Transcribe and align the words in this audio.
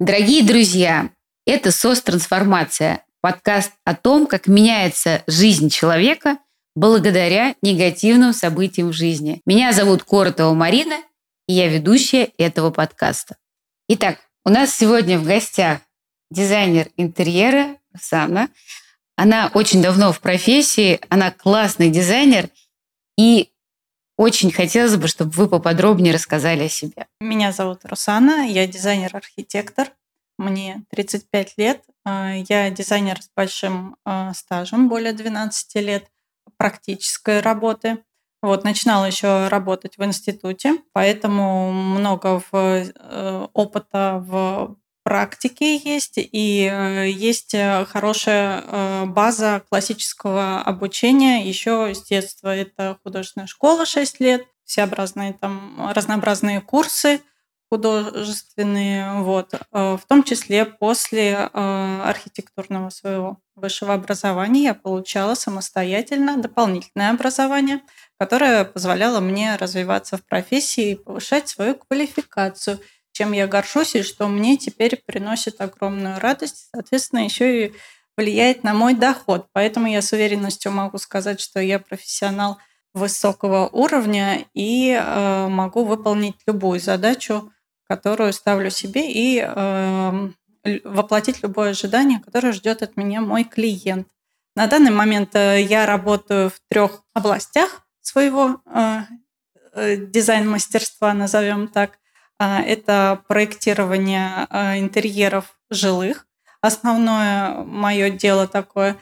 Дорогие 0.00 0.42
друзья, 0.42 1.10
это 1.44 1.70
СОС-трансформация, 1.70 3.04
подкаст 3.20 3.72
о 3.84 3.94
том, 3.94 4.26
как 4.26 4.46
меняется 4.46 5.22
жизнь 5.26 5.68
человека 5.68 6.38
благодаря 6.74 7.54
негативным 7.60 8.32
событиям 8.32 8.88
в 8.88 8.92
жизни. 8.94 9.42
Меня 9.44 9.74
зовут 9.74 10.02
Коротова 10.04 10.54
Марина, 10.54 11.02
и 11.46 11.52
я 11.52 11.68
ведущая 11.68 12.30
этого 12.38 12.70
подкаста. 12.70 13.36
Итак, 13.90 14.20
у 14.46 14.48
нас 14.48 14.74
сегодня 14.74 15.18
в 15.18 15.26
гостях 15.26 15.80
дизайнер 16.30 16.88
интерьера 16.96 17.76
Сана. 18.00 18.48
Она 19.16 19.50
очень 19.52 19.82
давно 19.82 20.14
в 20.14 20.20
профессии, 20.20 20.98
она 21.10 21.30
классный 21.30 21.90
дизайнер, 21.90 22.48
и 23.18 23.49
очень 24.20 24.52
хотелось 24.52 24.96
бы, 24.96 25.08
чтобы 25.08 25.30
вы 25.30 25.48
поподробнее 25.48 26.12
рассказали 26.12 26.64
о 26.64 26.68
себе. 26.68 27.06
Меня 27.22 27.52
зовут 27.52 27.86
Русана, 27.86 28.46
я 28.46 28.66
дизайнер-архитектор. 28.66 29.88
Мне 30.36 30.84
35 30.90 31.54
лет. 31.56 31.82
А, 32.04 32.34
я 32.34 32.68
дизайнер 32.68 33.22
с 33.22 33.30
большим 33.34 33.96
а, 34.04 34.34
стажем, 34.34 34.90
более 34.90 35.14
12 35.14 35.74
лет 35.76 36.04
практической 36.58 37.40
работы. 37.40 38.04
Вот, 38.42 38.62
начинала 38.62 39.06
еще 39.06 39.48
работать 39.48 39.96
в 39.96 40.04
институте, 40.04 40.76
поэтому 40.92 41.72
много 41.72 42.40
в, 42.40 42.54
э, 42.54 43.46
опыта 43.54 44.22
в 44.26 44.76
практике 45.10 45.76
есть, 45.76 46.18
и 46.18 46.70
э, 46.72 47.10
есть 47.10 47.52
э, 47.52 47.84
хорошая 47.86 48.62
э, 48.64 49.06
база 49.06 49.60
классического 49.68 50.62
обучения 50.62 51.48
еще 51.48 51.92
с 51.92 52.04
детства. 52.04 52.54
Это 52.54 52.96
художественная 53.02 53.48
школа 53.48 53.86
6 53.86 54.20
лет, 54.20 54.46
всеобразные 54.64 55.32
там 55.32 55.90
разнообразные 55.92 56.60
курсы 56.60 57.20
художественные, 57.72 59.22
вот, 59.22 59.54
в 59.70 60.00
том 60.08 60.24
числе 60.24 60.64
после 60.64 61.36
архитектурного 61.36 62.90
своего 62.90 63.38
высшего 63.54 63.94
образования 63.94 64.64
я 64.64 64.74
получала 64.74 65.36
самостоятельно 65.36 66.36
дополнительное 66.36 67.10
образование, 67.10 67.80
которое 68.18 68.64
позволяло 68.64 69.20
мне 69.20 69.54
развиваться 69.54 70.16
в 70.16 70.26
профессии 70.26 70.90
и 70.90 70.96
повышать 70.96 71.48
свою 71.48 71.76
квалификацию– 71.76 72.80
чем 73.12 73.32
я 73.32 73.46
горжусь 73.46 73.94
и 73.94 74.02
что 74.02 74.28
мне 74.28 74.56
теперь 74.56 75.02
приносит 75.04 75.60
огромную 75.60 76.18
радость, 76.20 76.68
соответственно, 76.72 77.24
еще 77.24 77.66
и 77.66 77.74
влияет 78.16 78.64
на 78.64 78.74
мой 78.74 78.94
доход. 78.94 79.48
Поэтому 79.52 79.86
я 79.88 80.02
с 80.02 80.12
уверенностью 80.12 80.72
могу 80.72 80.98
сказать, 80.98 81.40
что 81.40 81.60
я 81.60 81.78
профессионал 81.78 82.58
высокого 82.92 83.68
уровня 83.68 84.44
и 84.52 84.90
э, 84.90 85.48
могу 85.48 85.84
выполнить 85.84 86.36
любую 86.46 86.80
задачу, 86.80 87.52
которую 87.88 88.32
ставлю 88.32 88.70
себе, 88.70 89.10
и 89.10 89.40
э, 89.42 90.30
воплотить 90.84 91.42
любое 91.42 91.70
ожидание, 91.70 92.20
которое 92.20 92.52
ждет 92.52 92.82
от 92.82 92.96
меня 92.96 93.20
мой 93.20 93.44
клиент. 93.44 94.08
На 94.56 94.66
данный 94.66 94.90
момент 94.90 95.34
э, 95.34 95.62
я 95.62 95.86
работаю 95.86 96.50
в 96.50 96.60
трех 96.68 97.02
областях 97.14 97.86
своего 98.00 98.60
э, 98.66 99.02
э 99.74 99.96
дизайн-мастерства, 99.96 101.14
назовем 101.14 101.68
так. 101.68 101.99
А, 102.42 102.62
это 102.62 103.22
проектирование 103.28 104.46
а, 104.48 104.78
интерьеров 104.78 105.58
жилых. 105.68 106.26
Основное 106.62 107.64
мое 107.64 108.08
дело 108.08 108.48
такое, 108.48 108.96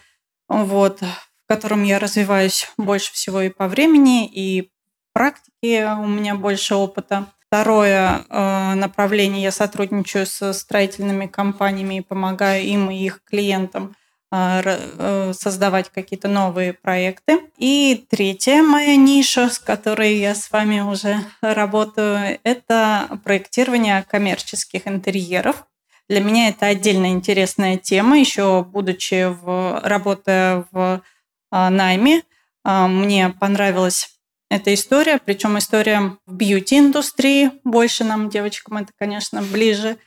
вот, 0.48 1.00
в 1.00 1.46
котором 1.46 1.84
я 1.84 2.00
развиваюсь 2.00 2.68
больше 2.76 3.12
всего 3.12 3.40
и 3.42 3.48
по 3.48 3.68
времени, 3.68 4.26
и 4.26 4.72
практике 5.12 5.86
у 6.00 6.06
меня 6.06 6.34
больше 6.34 6.74
опыта. 6.74 7.26
Второе 7.46 8.24
а, 8.28 8.74
направление, 8.74 9.44
я 9.44 9.52
сотрудничаю 9.52 10.26
со 10.26 10.52
строительными 10.52 11.26
компаниями 11.26 11.98
и 11.98 12.02
помогаю 12.02 12.64
им 12.64 12.90
и 12.90 12.96
их 12.96 13.22
клиентам 13.22 13.94
э, 13.94 13.94
создавать 14.30 15.88
какие-то 15.88 16.28
новые 16.28 16.74
проекты. 16.74 17.40
И 17.56 18.04
третья 18.10 18.62
моя 18.62 18.96
ниша, 18.96 19.48
с 19.48 19.58
которой 19.58 20.16
я 20.16 20.34
с 20.34 20.50
вами 20.50 20.80
уже 20.80 21.16
работаю, 21.40 22.38
это 22.42 23.20
проектирование 23.24 24.04
коммерческих 24.08 24.86
интерьеров. 24.86 25.64
Для 26.08 26.20
меня 26.20 26.48
это 26.48 26.66
отдельно 26.66 27.10
интересная 27.12 27.76
тема. 27.76 28.18
Еще 28.18 28.64
будучи 28.64 29.26
в, 29.30 29.80
работая 29.82 30.66
в 30.72 31.02
а, 31.50 31.70
найме, 31.70 32.22
а, 32.64 32.88
мне 32.88 33.28
понравилась 33.28 34.10
эта 34.50 34.72
история, 34.72 35.20
причем 35.22 35.58
история 35.58 36.16
в 36.26 36.34
бьюти-индустрии. 36.34 37.52
Больше 37.64 38.04
нам, 38.04 38.30
девочкам, 38.30 38.78
это, 38.78 38.92
конечно, 38.98 39.42
ближе. 39.42 39.98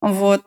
Вот 0.00 0.44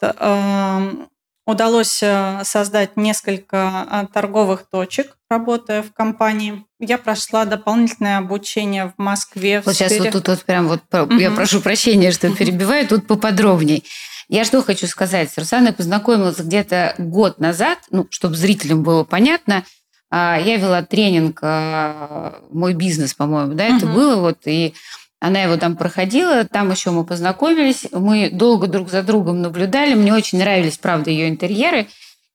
удалось 1.52 2.02
э, 2.02 2.42
создать 2.44 2.98
несколько 2.98 3.88
э, 3.90 4.14
торговых 4.14 4.64
точек, 4.70 5.18
работая 5.30 5.84
в 5.84 5.94
компании. 5.94 6.66
Я 6.80 6.98
прошла 6.98 7.46
дополнительное 7.46 8.18
обучение 8.18 8.94
в 8.98 9.02
Москве. 9.02 9.62
Вот 9.66 9.76
сейчас 9.76 9.98
вот 10.00 10.12
тут 10.12 10.28
вот 10.28 10.44
прям 10.44 10.68
вот, 10.68 10.82
угу. 10.92 11.14
я 11.16 11.32
прошу 11.32 11.62
прощения, 11.62 12.12
что 12.12 12.32
перебиваю, 12.32 12.88
тут 12.88 13.08
поподробнее. 13.08 13.84
Я 14.30 14.46
что 14.46 14.64
хочу 14.64 14.88
сказать. 14.88 15.30
С 15.30 15.38
Русаной 15.38 15.74
познакомилась 15.74 16.40
где-то 16.40 16.96
год 16.98 17.40
назад, 17.40 17.80
ну, 17.92 18.08
чтобы 18.10 18.36
зрителям 18.36 18.82
было 18.82 19.04
понятно. 19.04 19.66
А, 20.10 20.40
я 20.40 20.58
вела 20.58 20.84
тренинг 20.84 21.40
э, 21.42 22.34
«Мой 22.50 22.74
бизнес», 22.74 23.14
по-моему, 23.14 23.54
да, 23.54 23.76
это 23.76 23.86
было 23.88 24.18
вот, 24.18 24.40
и 24.46 24.74
она 25.22 25.44
его 25.44 25.56
там 25.56 25.78
проходила, 25.78 26.44
там 26.46 26.72
еще 26.72 26.90
мы 26.90 27.06
познакомились, 27.06 27.86
мы 27.92 28.30
долго 28.32 28.68
друг 28.68 28.90
за 28.90 29.04
другом 29.04 29.42
наблюдали, 29.42 29.94
мне 29.94 30.14
очень 30.14 30.40
нравились, 30.40 30.78
правда, 30.78 31.12
ее 31.12 31.30
интерьеры, 31.30 31.88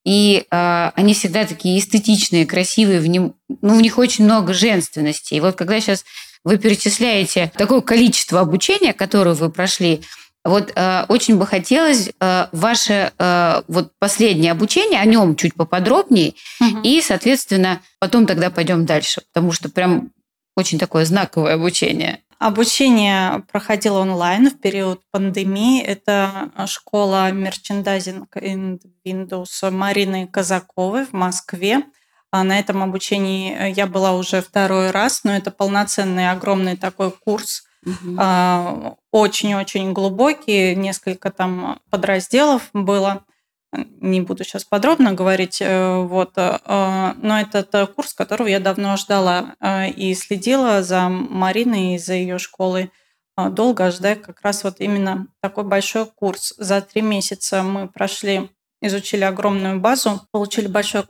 и 0.04 0.46
э, 0.48 0.90
они 0.94 1.12
всегда 1.12 1.44
такие 1.44 1.80
эстетичные, 1.80 2.46
красивые, 2.46 3.00
в, 3.00 3.08
нем, 3.08 3.34
ну, 3.60 3.76
в 3.76 3.82
них 3.82 3.98
очень 3.98 4.24
много 4.24 4.54
женственности. 4.54 5.34
И 5.34 5.40
вот 5.40 5.56
когда 5.56 5.80
сейчас 5.80 6.04
вы 6.44 6.58
перечисляете 6.58 7.50
такое 7.56 7.80
количество 7.80 8.38
обучения, 8.38 8.92
которое 8.92 9.34
вы 9.34 9.50
прошли, 9.50 10.02
вот 10.44 10.72
э, 10.76 11.04
очень 11.08 11.36
бы 11.36 11.44
хотелось 11.44 12.10
э, 12.20 12.46
ваше 12.52 13.10
э, 13.18 13.62
вот 13.66 13.90
последнее 13.98 14.52
обучение, 14.52 15.00
о 15.00 15.04
нем 15.04 15.34
чуть 15.34 15.54
поподробнее, 15.54 16.34
угу. 16.60 16.82
и, 16.84 17.02
соответственно, 17.02 17.80
потом 17.98 18.26
тогда 18.26 18.50
пойдем 18.50 18.86
дальше, 18.86 19.22
потому 19.32 19.50
что 19.50 19.68
прям 19.68 20.12
очень 20.56 20.78
такое 20.78 21.04
знаковое 21.04 21.54
обучение. 21.54 22.20
Обучение 22.38 23.44
проходило 23.50 24.00
онлайн 24.00 24.50
в 24.50 24.58
период 24.60 25.00
пандемии. 25.10 25.82
Это 25.82 26.50
школа 26.66 27.32
мерчендайзинг 27.32 28.36
in 28.36 28.78
Windows 29.06 29.70
Марины 29.70 30.26
Казаковой 30.26 31.06
в 31.06 31.12
Москве. 31.12 31.82
А 32.30 32.44
на 32.44 32.58
этом 32.58 32.82
обучении 32.82 33.72
я 33.74 33.86
была 33.86 34.12
уже 34.12 34.42
второй 34.42 34.90
раз, 34.90 35.24
но 35.24 35.34
это 35.34 35.50
полноценный 35.50 36.30
огромный 36.30 36.76
такой 36.76 37.10
курс, 37.10 37.64
угу. 37.84 38.98
очень-очень 39.12 39.92
глубокий, 39.92 40.74
несколько 40.74 41.30
там 41.30 41.80
подразделов 41.88 42.68
было 42.74 43.24
не 43.72 44.20
буду 44.20 44.44
сейчас 44.44 44.64
подробно 44.64 45.12
говорить, 45.12 45.58
э, 45.60 46.02
вот, 46.02 46.32
э, 46.36 47.12
но 47.16 47.40
это 47.40 47.86
курс, 47.86 48.14
которого 48.14 48.46
я 48.46 48.60
давно 48.60 48.96
ждала 48.96 49.54
э, 49.60 49.90
и 49.90 50.14
следила 50.14 50.82
за 50.82 51.08
Мариной 51.08 51.94
и 51.94 51.98
за 51.98 52.14
ее 52.14 52.38
школой 52.38 52.90
долго, 53.36 53.90
ждая 53.90 54.16
как 54.16 54.40
раз 54.40 54.64
вот 54.64 54.76
именно 54.80 55.26
такой 55.40 55.64
большой 55.64 56.06
курс. 56.06 56.54
За 56.56 56.80
три 56.80 57.02
месяца 57.02 57.62
мы 57.62 57.86
прошли, 57.86 58.50
изучили 58.80 59.24
огромную 59.24 59.78
базу, 59.78 60.22
получили 60.30 60.68
большое 60.68 61.04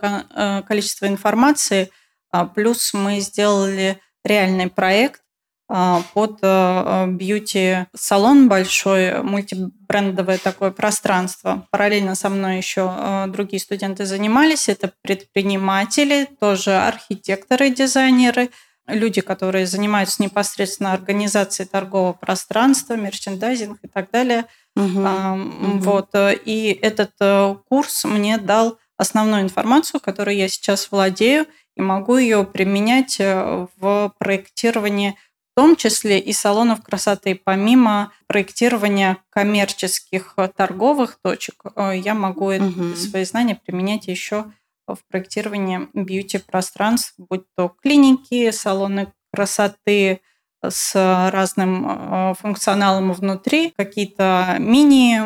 количество 0.66 1.06
информации, 1.06 1.93
а 2.33 2.45
плюс 2.47 2.93
мы 2.95 3.21
сделали 3.21 4.00
реальный 4.25 4.69
проект, 4.69 5.21
а, 5.21 5.26
под 5.69 6.38
э, 6.43 7.06
бьюти-салон 7.09 8.49
большой, 8.49 9.21
мультибрендовое 9.22 10.38
такое 10.38 10.71
пространство. 10.71 11.66
Параллельно 11.71 12.15
со 12.15 12.28
мной 12.28 12.59
еще 12.59 12.95
э, 12.97 13.27
другие 13.27 13.59
студенты 13.59 14.07
занимались. 14.07 14.68
Это 14.68 14.92
предприниматели, 15.03 16.28
тоже 16.39 16.77
архитекторы, 16.77 17.71
дизайнеры, 17.71 18.51
люди, 18.86 19.21
которые 19.21 19.66
занимаются 19.66 20.22
непосредственно 20.22 20.92
организацией 20.92 21.66
торгового 21.69 22.12
пространства, 22.12 22.95
мерчендайзинг 22.95 23.80
и 23.83 23.89
так 23.89 24.12
далее. 24.12 24.45
Угу. 24.77 25.80
Вот. 25.80 26.10
И 26.45 26.78
этот 26.80 27.10
э, 27.21 27.57
курс 27.69 28.04
мне 28.04 28.39
дал 28.39 28.78
основную 28.97 29.42
информацию, 29.42 30.01
которой 30.01 30.36
я 30.36 30.47
сейчас 30.47 30.92
владею, 30.92 31.47
и 31.77 31.83
могу 31.83 32.16
ее 32.16 32.45
применять 32.45 33.19
в 33.19 34.15
проектировании 34.19 35.15
в 35.57 35.59
том 35.59 35.75
числе 35.75 36.19
и 36.19 36.35
салонов 36.35 36.83
красоты. 36.83 37.41
Помимо 37.43 38.13
проектирования 38.27 39.17
коммерческих 39.31 40.35
э, 40.37 40.51
торговых 40.55 41.19
точек, 41.23 41.63
э, 41.75 41.93
я 41.97 42.13
могу 42.13 42.53
угу. 42.53 42.95
свои 42.95 43.25
знания 43.25 43.59
применять 43.65 44.07
еще 44.07 44.53
в 44.87 44.99
проектировании 45.09 45.89
бьюти-пространств, 45.95 47.15
будь 47.17 47.45
то 47.57 47.75
клиники, 47.83 48.51
салоны 48.51 49.15
красоты 49.33 50.21
с 50.63 50.95
разным 51.33 51.87
э, 51.89 52.35
функционалом 52.35 53.15
внутри, 53.15 53.73
какие-то 53.75 54.57
мини 54.59 55.23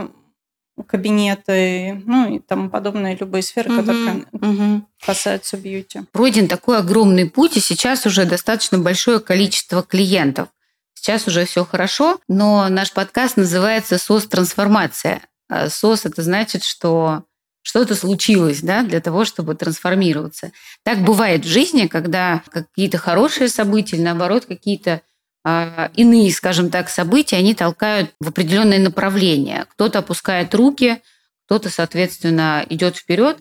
кабинеты, 0.82 2.02
ну 2.06 2.36
и 2.36 2.38
тому 2.38 2.70
подобное, 2.70 3.16
любые 3.16 3.42
сферы, 3.42 3.72
угу, 3.72 3.80
которые 3.80 4.24
угу. 4.32 4.82
касаются 5.04 5.56
бьюти. 5.56 6.02
Пройден 6.12 6.48
такой 6.48 6.78
огромный 6.78 7.28
путь, 7.28 7.56
и 7.56 7.60
сейчас 7.60 8.06
уже 8.06 8.24
достаточно 8.24 8.78
большое 8.78 9.20
количество 9.20 9.82
клиентов. 9.82 10.48
Сейчас 10.94 11.26
уже 11.26 11.46
все 11.46 11.64
хорошо, 11.64 12.20
но 12.28 12.68
наш 12.68 12.92
подкаст 12.92 13.36
называется 13.36 13.96
«СОС-трансформация». 13.98 15.22
А 15.48 15.70
СОС– 15.70 16.04
это 16.04 16.22
значит, 16.22 16.62
что 16.62 17.24
что-то 17.62 17.94
случилось 17.94 18.60
да, 18.62 18.82
для 18.82 19.00
того, 19.00 19.24
чтобы 19.24 19.54
трансформироваться. 19.54 20.52
Так 20.82 20.98
бывает 21.02 21.44
в 21.44 21.48
жизни, 21.48 21.86
когда 21.86 22.42
какие-то 22.50 22.98
хорошие 22.98 23.48
события 23.48 23.96
или, 23.96 24.02
наоборот, 24.02 24.46
какие-то 24.46 25.02
иные, 25.44 26.32
скажем 26.32 26.70
так, 26.70 26.90
события, 26.90 27.36
они 27.36 27.54
толкают 27.54 28.12
в 28.20 28.28
определенное 28.28 28.78
направление. 28.78 29.66
Кто-то 29.70 30.00
опускает 30.00 30.54
руки, 30.54 31.00
кто-то, 31.46 31.70
соответственно, 31.70 32.64
идет 32.68 32.96
вперед. 32.96 33.38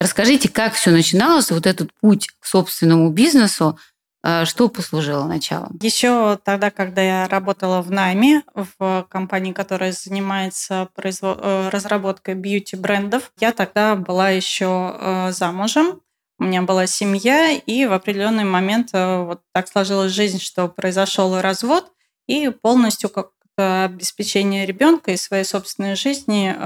Расскажите, 0.00 0.48
как 0.48 0.74
все 0.74 0.90
начиналось, 0.90 1.50
вот 1.50 1.66
этот 1.66 1.90
путь 2.00 2.28
к 2.38 2.46
собственному 2.46 3.10
бизнесу, 3.10 3.78
а, 4.22 4.44
что 4.44 4.68
послужило 4.68 5.24
началом? 5.24 5.78
Еще 5.80 6.38
тогда, 6.44 6.70
когда 6.70 7.00
я 7.02 7.28
работала 7.28 7.80
в 7.80 7.90
найме 7.90 8.42
в 8.54 9.06
компании, 9.08 9.52
которая 9.52 9.92
занимается 9.92 10.88
производ... 10.94 11.38
Э, 11.42 11.68
разработкой 11.70 12.34
бьюти-брендов, 12.34 13.32
я 13.38 13.52
тогда 13.52 13.96
была 13.96 14.30
еще 14.30 14.94
э, 14.98 15.32
замужем. 15.32 16.00
У 16.40 16.44
меня 16.44 16.62
была 16.62 16.86
семья, 16.86 17.52
и 17.52 17.86
в 17.86 17.92
определенный 17.92 18.44
момент 18.44 18.88
э, 18.92 19.22
вот 19.22 19.42
так 19.52 19.68
сложилась 19.68 20.10
жизнь, 20.10 20.40
что 20.40 20.66
произошел 20.66 21.40
развод, 21.40 21.92
и 22.26 22.48
полностью 22.48 23.10
как-то 23.10 23.84
обеспечение 23.84 24.66
ребенка 24.66 25.12
и 25.12 25.16
своей 25.16 25.44
собственной 25.44 25.94
жизни 25.94 26.56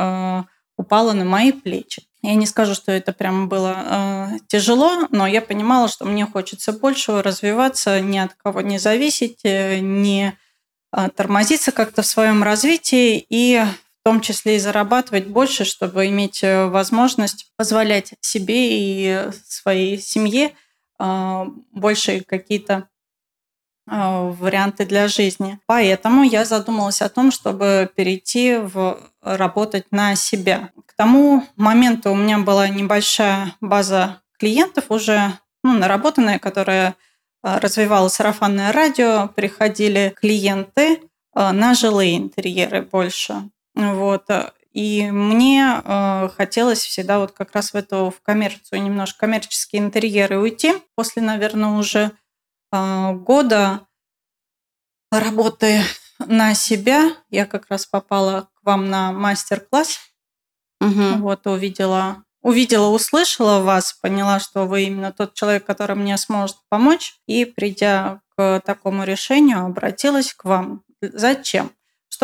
упало 0.77 1.13
на 1.13 1.25
мои 1.25 1.53
плечи. 1.53 2.03
Я 2.23 2.35
не 2.35 2.47
скажу, 2.47 2.75
что 2.75 2.91
это 2.91 3.13
прям 3.13 3.49
было 3.49 3.77
э, 3.77 4.39
тяжело, 4.49 5.07
но 5.11 5.27
я 5.27 5.43
понимала, 5.43 5.89
что 5.89 6.05
мне 6.05 6.25
хочется 6.25 6.73
большего, 6.73 7.23
развиваться, 7.23 8.01
ни 8.01 8.19
от 8.19 8.35
кого 8.35 8.63
не 8.63 8.79
зависеть, 8.79 9.41
э, 9.45 9.81
не 9.81 10.33
э, 10.97 11.09
тормозиться 11.15 11.71
как-то 11.71 12.01
в 12.03 12.07
своем 12.07 12.43
развитии 12.43 13.25
и 13.29 13.63
в 14.05 14.09
том 14.09 14.21
числе 14.21 14.57
и 14.57 14.59
зарабатывать 14.59 15.29
больше, 15.29 15.65
чтобы 15.65 16.07
иметь 16.09 16.45
э, 16.45 16.67
возможность 16.67 17.51
позволять 17.57 18.13
себе 18.21 18.69
и 18.79 19.31
своей 19.49 19.99
семье 19.99 20.53
э, 21.01 21.45
больше 21.73 22.21
какие-то 22.21 22.89
а, 23.87 24.31
варианты 24.31 24.87
для 24.87 25.09
жизни. 25.09 25.59
Поэтому 25.67 26.23
я 26.23 26.45
задумалась 26.47 27.03
о 27.03 27.11
том, 27.11 27.31
чтобы 27.31 27.91
перейти 27.95 28.57
в 28.57 28.99
работать 29.21 29.87
на 29.91 30.15
себя. 30.15 30.71
К 30.87 30.95
тому 30.95 31.45
моменту 31.57 32.11
у 32.11 32.15
меня 32.15 32.39
была 32.39 32.69
небольшая 32.69 33.55
база 33.61 34.23
клиентов 34.39 34.87
уже 34.89 35.39
ну, 35.63 35.75
наработанная, 35.75 36.39
которая 36.39 36.95
а, 37.43 37.61
развивала 37.61 38.09
сарафанное 38.09 38.73
радио, 38.73 39.29
приходили 39.29 40.15
клиенты 40.17 41.03
а, 41.35 41.53
на 41.53 41.75
жилые 41.75 42.17
интерьеры 42.17 42.83
больше. 42.83 43.51
Вот. 43.75 44.31
И 44.75 45.09
мне 45.11 45.81
э, 45.85 46.29
хотелось 46.37 46.81
всегда 46.81 47.21
вот 47.21 47.31
как 47.31 47.55
раз 47.55 47.73
в 47.73 47.77
эту 47.77 48.11
в 48.11 48.21
коммерцию, 48.23 48.83
немножко 48.83 49.21
коммерческие 49.21 49.81
интерьеры 49.81 50.39
уйти. 50.39 50.75
После, 50.97 51.23
наверное, 51.23 51.71
уже 51.71 52.11
а, 52.73 53.13
года 53.13 53.87
работы 55.13 55.81
на 56.19 56.55
себя 56.55 57.13
я 57.31 57.47
как 57.47 57.67
раз 57.69 57.87
попала 57.87 58.49
к 58.55 58.65
вам 58.65 58.91
на 58.91 59.13
мастер-класс. 59.13 60.01
Угу. 60.81 61.19
Вот 61.19 61.47
увидела, 61.47 62.25
увидела, 62.43 62.89
услышала 62.89 63.61
вас, 63.61 63.93
поняла, 63.93 64.41
что 64.41 64.67
вы 64.67 64.83
именно 64.85 65.13
тот 65.13 65.35
человек, 65.35 65.65
который 65.65 65.95
мне 65.95 66.17
сможет 66.17 66.57
помочь. 66.69 67.15
И 67.27 67.45
придя 67.45 68.23
к 68.37 68.61
такому 68.67 69.05
решению, 69.05 69.65
обратилась 69.65 70.35
к 70.35 70.45
вам. 70.45 70.83
Зачем? 71.01 71.71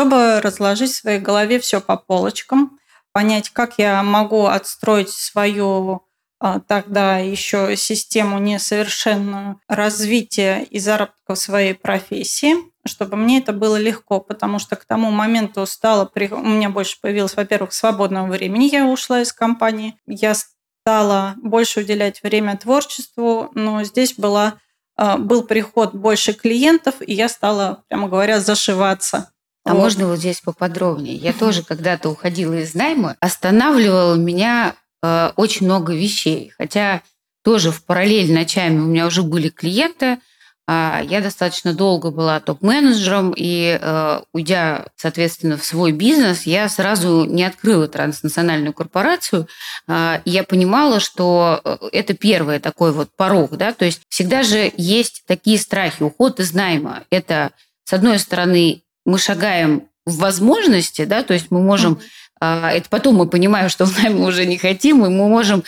Чтобы 0.01 0.41
разложить 0.41 0.93
в 0.93 0.97
своей 0.97 1.19
голове 1.19 1.61
все 1.61 1.79
по 1.79 1.99
полочкам, 1.99 2.79
понять, 3.13 3.51
как 3.51 3.75
я 3.77 4.03
могу 4.03 4.47
отстроить 4.47 5.11
свою 5.11 6.07
а, 6.39 6.59
тогда 6.59 7.19
еще 7.19 7.77
систему 7.77 8.39
несовершенную 8.39 9.61
развития 9.69 10.63
и 10.71 10.79
заработка 10.79 11.35
в 11.35 11.39
своей 11.39 11.75
профессии, 11.75 12.55
чтобы 12.87 13.19
мне 13.19 13.41
это 13.41 13.53
было 13.53 13.77
легко, 13.77 14.21
потому 14.21 14.59
что 14.59 14.77
к 14.77 14.87
тому 14.87 15.11
моменту 15.11 15.67
стало, 15.67 16.11
у 16.15 16.39
меня 16.39 16.71
больше 16.71 16.97
появилось, 17.03 17.37
во-первых, 17.37 17.75
свободного 17.75 18.27
времени, 18.29 18.71
я 18.73 18.87
ушла 18.87 19.21
из 19.21 19.35
компании, 19.35 20.01
я 20.07 20.33
стала 20.81 21.35
больше 21.43 21.81
уделять 21.81 22.23
время 22.23 22.57
творчеству, 22.57 23.51
но 23.55 23.85
здесь 23.85 24.15
была, 24.15 24.55
а, 24.97 25.19
был 25.19 25.43
приход 25.43 25.95
больше 25.95 26.33
клиентов, 26.33 26.95
и 27.01 27.13
я 27.13 27.29
стала, 27.29 27.85
прямо 27.91 28.09
говоря, 28.09 28.41
зашиваться. 28.41 29.31
А 29.65 29.75
вот. 29.75 29.81
можно 29.81 30.07
вот 30.07 30.19
здесь 30.19 30.41
поподробнее? 30.41 31.15
Я 31.15 31.33
тоже 31.33 31.63
когда-то 31.63 32.09
уходила 32.09 32.55
из 32.55 32.75
найма, 32.75 33.17
останавливала 33.21 34.15
меня 34.15 34.75
Э, 35.03 35.33
очень 35.37 35.67
много 35.67 35.95
вещей. 35.95 36.53
Хотя 36.59 37.03
тоже 37.43 37.71
в 37.71 37.85
параллель 37.85 38.33
ночами 38.33 38.79
у 38.79 38.85
меня 38.85 39.07
уже 39.07 39.23
были 39.23 39.49
клиенты, 39.49 40.19
а 40.67 41.03
я 41.03 41.21
достаточно 41.21 41.73
долго 41.75 42.11
была 42.11 42.39
топ-менеджером, 42.39 43.35
и 43.37 43.79
э, 43.81 44.21
уйдя, 44.33 44.87
соответственно, 44.95 45.57
в 45.57 45.65
свой 45.65 45.91
бизнес, 45.91 46.43
я 46.43 46.69
сразу 46.69 47.25
не 47.25 47.43
открыла 47.43 47.89
транснациональную 47.89 48.73
корпорацию. 48.73 49.49
Э, 49.89 50.21
я 50.25 50.45
понимала, 50.45 51.01
что 51.01 51.61
э, 51.65 51.79
это 51.93 52.15
первый 52.15 52.61
такой 52.61 52.93
вот 52.93 53.09
порог, 53.17 53.57
да, 53.57 53.73
то 53.73 53.85
есть 53.85 54.03
всегда 54.11 54.43
же 54.43 54.71
есть 54.77 55.25
такие 55.27 55.59
страхи, 55.59 56.03
уход 56.03 56.39
из 56.39 56.53
найма. 56.53 57.05
Это, 57.11 57.51
с 57.85 57.93
одной 57.93 58.21
стороны, 58.21 58.83
мы 59.11 59.19
шагаем 59.19 59.89
в 60.07 60.19
возможности, 60.19 61.05
да, 61.05 61.23
то 61.23 61.35
есть 61.35 61.51
мы 61.51 61.61
можем 61.61 61.95
mm-hmm 61.95 62.21
это 62.41 62.89
потом 62.89 63.17
мы 63.17 63.29
понимаем, 63.29 63.69
что 63.69 63.87
нами 63.87 64.21
уже 64.21 64.47
не 64.47 64.57
хотим, 64.57 65.05
и 65.05 65.09
мы 65.09 65.29
можем 65.29 65.63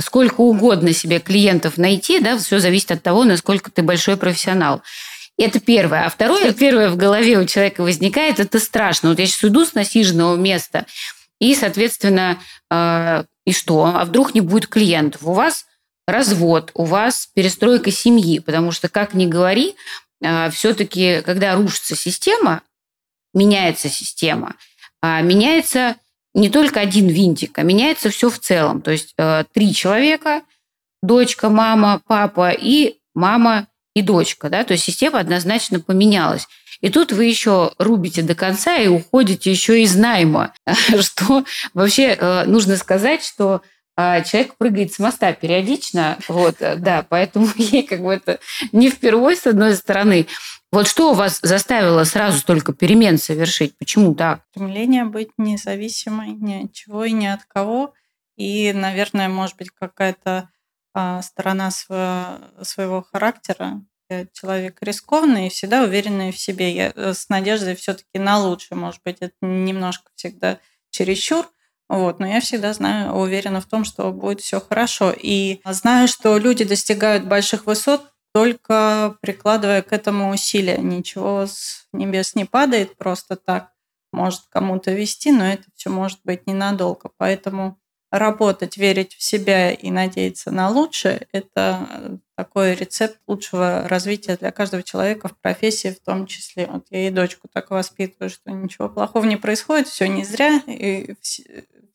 сколько 0.00 0.42
угодно 0.42 0.92
себе 0.92 1.18
клиентов 1.18 1.78
найти, 1.78 2.20
да, 2.20 2.38
все 2.38 2.60
зависит 2.60 2.92
от 2.92 3.02
того, 3.02 3.24
насколько 3.24 3.70
ты 3.70 3.82
большой 3.82 4.16
профессионал. 4.16 4.82
Это 5.38 5.58
первое. 5.58 6.06
А 6.06 6.08
второе, 6.08 6.52
первое 6.52 6.90
в 6.90 6.96
голове 6.96 7.38
у 7.38 7.46
человека 7.46 7.82
возникает, 7.82 8.40
это 8.40 8.58
страшно. 8.58 9.10
Вот 9.10 9.18
я 9.18 9.26
сейчас 9.26 9.42
уйду 9.42 9.64
с 9.64 9.74
насиженного 9.74 10.36
места, 10.36 10.86
и, 11.40 11.54
соответственно, 11.54 12.38
э, 12.70 13.24
и 13.44 13.52
что? 13.52 13.84
А 13.84 14.04
вдруг 14.04 14.34
не 14.34 14.40
будет 14.40 14.68
клиентов? 14.68 15.22
У 15.24 15.32
вас 15.32 15.66
развод, 16.06 16.70
у 16.74 16.84
вас 16.84 17.28
перестройка 17.34 17.90
семьи, 17.90 18.38
потому 18.38 18.72
что, 18.72 18.88
как 18.88 19.12
ни 19.12 19.26
говори, 19.26 19.74
все-таки, 20.50 21.22
когда 21.22 21.54
рушится 21.54 21.94
система, 21.96 22.62
меняется 23.32 23.88
система– 23.88 24.54
а 25.02 25.20
меняется 25.20 25.96
не 26.34 26.50
только 26.50 26.80
один 26.80 27.08
винтик, 27.08 27.58
а 27.58 27.62
меняется 27.62 28.10
все 28.10 28.28
в 28.28 28.38
целом. 28.38 28.82
То 28.82 28.90
есть 28.90 29.14
э, 29.16 29.44
три 29.52 29.72
человека, 29.72 30.42
дочка, 31.02 31.48
мама, 31.48 32.02
папа 32.06 32.50
и 32.50 32.96
мама 33.14 33.68
и 33.94 34.02
дочка. 34.02 34.50
Да? 34.50 34.64
То 34.64 34.72
есть 34.72 34.84
система 34.84 35.20
однозначно 35.20 35.80
поменялась. 35.80 36.46
И 36.80 36.90
тут 36.90 37.12
вы 37.12 37.24
еще 37.24 37.72
рубите 37.78 38.22
до 38.22 38.34
конца 38.34 38.76
и 38.76 38.88
уходите 38.88 39.50
еще 39.50 39.80
из 39.80 39.96
найма. 39.96 40.52
Что 41.00 41.44
вообще 41.72 42.16
э, 42.18 42.44
нужно 42.46 42.76
сказать, 42.76 43.24
что 43.24 43.62
а 43.96 44.20
человек 44.20 44.56
прыгает 44.56 44.92
с 44.92 44.98
моста 44.98 45.32
периодично, 45.32 46.18
вот, 46.28 46.56
э, 46.60 46.76
да, 46.76 47.04
поэтому 47.08 47.48
ей 47.56 47.82
как 47.82 48.02
бы 48.02 48.12
это 48.12 48.38
не 48.72 48.90
впервой, 48.90 49.36
с 49.36 49.46
одной 49.46 49.74
стороны. 49.74 50.26
Вот 50.70 50.86
что 50.86 51.14
вас 51.14 51.38
заставило 51.42 52.04
сразу 52.04 52.38
столько 52.38 52.74
перемен 52.74 53.16
совершить? 53.16 53.78
Почему 53.78 54.14
так? 54.14 54.42
Стремление 54.50 55.04
быть 55.04 55.30
независимой 55.38 56.32
ни 56.32 56.64
от 56.64 56.72
чего 56.72 57.04
и 57.04 57.12
ни 57.12 57.26
от 57.26 57.44
кого. 57.44 57.94
И, 58.36 58.72
наверное, 58.74 59.30
может 59.30 59.56
быть, 59.56 59.70
какая-то 59.70 60.50
а, 60.92 61.22
сторона 61.22 61.70
своего, 61.70 62.38
своего 62.62 63.02
характера. 63.02 63.80
Я 64.10 64.26
человек 64.32 64.78
рискованный 64.82 65.46
и 65.46 65.50
всегда 65.50 65.82
уверенный 65.82 66.32
в 66.32 66.38
себе. 66.38 66.72
Я 66.74 66.92
э, 66.94 67.14
с 67.14 67.28
надеждой 67.28 67.74
все-таки 67.76 68.18
на 68.18 68.38
лучшее. 68.38 68.76
Может 68.76 69.00
быть, 69.04 69.16
это 69.20 69.34
немножко 69.40 70.10
всегда 70.14 70.58
чересчур. 70.90 71.46
Вот, 71.88 72.18
но 72.18 72.26
я 72.26 72.40
всегда 72.40 72.72
знаю, 72.72 73.12
уверена 73.12 73.60
в 73.60 73.66
том, 73.66 73.84
что 73.84 74.10
будет 74.12 74.40
все 74.40 74.60
хорошо. 74.60 75.14
И 75.16 75.60
знаю, 75.64 76.08
что 76.08 76.36
люди 76.38 76.64
достигают 76.64 77.24
больших 77.24 77.66
высот 77.66 78.02
только 78.36 79.16
прикладывая 79.22 79.80
к 79.80 79.94
этому 79.94 80.30
усилия. 80.30 80.76
Ничего 80.76 81.46
с 81.46 81.86
небес 81.94 82.34
не 82.34 82.44
падает 82.44 82.94
просто 82.98 83.34
так. 83.34 83.72
Может 84.12 84.42
кому-то 84.50 84.92
вести, 84.92 85.32
но 85.32 85.46
это 85.46 85.64
все 85.74 85.88
может 85.88 86.20
быть 86.22 86.46
ненадолго. 86.46 87.10
Поэтому 87.16 87.78
работать, 88.10 88.76
верить 88.76 89.14
в 89.14 89.22
себя 89.22 89.70
и 89.70 89.90
надеяться 89.90 90.50
на 90.50 90.68
лучшее– 90.68 91.26
это 91.32 92.20
такой 92.36 92.74
рецепт 92.74 93.18
лучшего 93.26 93.88
развития 93.88 94.36
для 94.36 94.52
каждого 94.52 94.82
человека 94.82 95.28
в 95.28 95.38
профессии 95.38 95.88
в 95.88 96.04
том 96.04 96.26
числе. 96.26 96.66
Вот 96.66 96.86
я 96.90 97.08
и 97.08 97.10
дочку 97.10 97.48
так 97.50 97.70
воспитываю, 97.70 98.28
что 98.28 98.50
ничего 98.50 98.90
плохого 98.90 99.24
не 99.24 99.36
происходит, 99.36 99.88
все 99.88 100.08
не 100.08 100.24
зря, 100.24 100.60
и 100.66 101.14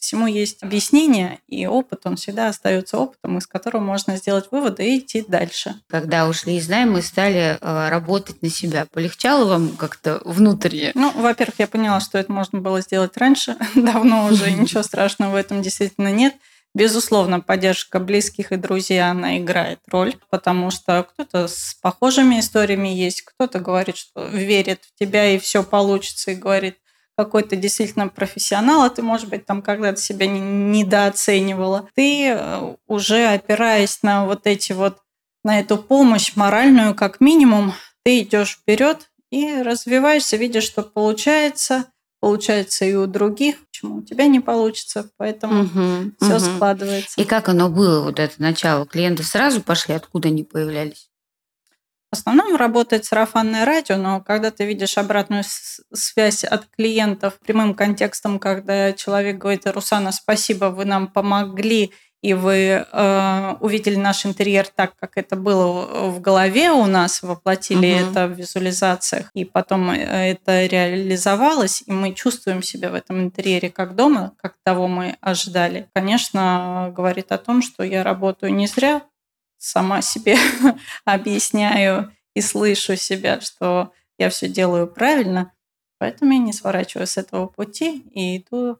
всему 0.01 0.27
есть 0.27 0.63
объяснение, 0.63 1.39
и 1.47 1.65
опыт, 1.67 2.01
он 2.05 2.15
всегда 2.15 2.49
остается 2.49 2.97
опытом, 2.97 3.37
из 3.37 3.47
которого 3.47 3.81
можно 3.81 4.17
сделать 4.17 4.47
выводы 4.51 4.83
и 4.87 4.99
идти 4.99 5.23
дальше. 5.25 5.75
Когда 5.87 6.27
ушли 6.27 6.57
из 6.57 6.67
найма 6.67 7.01
стали 7.01 7.57
э, 7.61 7.89
работать 7.89 8.41
на 8.41 8.49
себя, 8.49 8.87
полегчало 8.91 9.45
вам 9.45 9.77
как-то 9.77 10.21
внутренне? 10.25 10.91
Ну, 10.95 11.11
во-первых, 11.11 11.59
я 11.59 11.67
поняла, 11.67 11.99
что 11.99 12.17
это 12.17 12.31
можно 12.31 12.59
было 12.59 12.81
сделать 12.81 13.15
раньше, 13.15 13.55
давно 13.75 14.25
уже, 14.25 14.51
ничего 14.51 14.83
страшного 14.83 15.33
в 15.33 15.35
этом 15.35 15.61
действительно 15.61 16.11
нет. 16.11 16.33
Безусловно, 16.73 17.41
поддержка 17.41 17.99
близких 17.99 18.53
и 18.53 18.55
друзей, 18.55 19.01
она 19.01 19.37
играет 19.37 19.79
роль, 19.87 20.15
потому 20.29 20.71
что 20.71 21.03
кто-то 21.03 21.49
с 21.49 21.77
похожими 21.81 22.39
историями 22.39 22.87
есть, 22.87 23.23
кто-то 23.23 23.59
говорит, 23.59 23.97
что 23.97 24.25
верит 24.25 24.85
в 24.85 24.97
тебя 24.97 25.29
и 25.29 25.37
все 25.37 25.63
получится, 25.63 26.31
и 26.31 26.35
говорит, 26.35 26.77
какой 27.17 27.43
то 27.43 27.55
действительно 27.55 28.07
профессионал, 28.07 28.83
а 28.83 28.89
ты, 28.89 29.01
может 29.01 29.29
быть, 29.29 29.45
там 29.45 29.61
когда-то 29.61 29.99
себя 29.99 30.27
недооценивала. 30.27 31.87
Ты 31.95 32.29
э, 32.29 32.75
уже 32.87 33.27
опираясь 33.27 34.01
на 34.01 34.25
вот 34.25 34.47
эти 34.47 34.71
вот, 34.71 34.97
на 35.43 35.59
эту 35.59 35.77
помощь 35.77 36.35
моральную, 36.35 36.95
как 36.95 37.19
минимум, 37.19 37.73
ты 38.03 38.21
идешь 38.21 38.57
вперед 38.61 39.09
и 39.29 39.61
развиваешься, 39.61 40.37
видишь, 40.37 40.63
что 40.63 40.83
получается, 40.83 41.85
получается 42.19 42.85
и 42.85 42.93
у 42.93 43.07
других, 43.07 43.55
почему 43.67 43.97
у 43.97 44.01
тебя 44.03 44.27
не 44.27 44.39
получится, 44.39 45.09
поэтому 45.17 45.63
угу, 45.63 46.11
все 46.19 46.35
угу. 46.35 46.39
складывается. 46.39 47.19
И 47.19 47.25
как 47.25 47.49
оно 47.49 47.69
было, 47.69 48.03
вот 48.03 48.19
это 48.19 48.41
начало? 48.41 48.85
Клиенты 48.85 49.23
сразу 49.23 49.61
пошли, 49.61 49.93
откуда 49.93 50.29
они 50.29 50.43
появлялись? 50.43 51.10
В 52.13 52.17
основном 52.17 52.57
работает 52.57 53.05
сарафанное 53.05 53.63
радио, 53.63 53.95
но 53.95 54.19
когда 54.19 54.51
ты 54.51 54.65
видишь 54.65 54.97
обратную 54.97 55.43
связь 55.93 56.43
от 56.43 56.67
клиентов 56.67 57.39
прямым 57.39 57.73
контекстом, 57.73 58.37
когда 58.37 58.91
человек 58.91 59.37
говорит, 59.37 59.65
Русана, 59.65 60.11
спасибо, 60.11 60.65
вы 60.65 60.83
нам 60.83 61.07
помогли, 61.07 61.93
и 62.21 62.33
вы 62.33 62.85
э, 62.91 63.55
увидели 63.61 63.95
наш 63.95 64.25
интерьер 64.25 64.67
так, 64.67 64.95
как 64.99 65.13
это 65.15 65.35
было 65.35 66.09
в 66.09 66.21
голове 66.21 66.71
у 66.71 66.85
нас, 66.85 67.23
воплотили 67.23 67.93
угу. 67.93 68.11
это 68.11 68.27
в 68.27 68.33
визуализациях, 68.33 69.31
и 69.33 69.43
потом 69.43 69.89
э, 69.89 70.31
это 70.31 70.65
реализовалось, 70.65 71.83
и 71.85 71.91
мы 71.91 72.13
чувствуем 72.13 72.61
себя 72.61 72.91
в 72.91 72.93
этом 72.93 73.21
интерьере 73.21 73.69
как 73.69 73.95
дома, 73.95 74.33
как 74.41 74.55
того 74.63 74.87
мы 74.87 75.17
ожидали. 75.21 75.87
Конечно, 75.93 76.93
говорит 76.95 77.31
о 77.31 77.37
том, 77.37 77.61
что 77.61 77.83
я 77.83 78.03
работаю 78.03 78.53
не 78.53 78.67
зря, 78.67 79.01
сама 79.61 80.01
себе 80.01 80.37
объясняю 81.05 82.11
и 82.33 82.41
слышу 82.41 82.95
себя, 82.95 83.39
что 83.41 83.93
я 84.17 84.29
все 84.29 84.49
делаю 84.49 84.87
правильно, 84.87 85.53
поэтому 85.99 86.33
я 86.33 86.39
не 86.39 86.53
сворачиваю 86.53 87.07
с 87.07 87.17
этого 87.17 87.47
пути 87.47 88.03
и 88.13 88.37
иду 88.37 88.79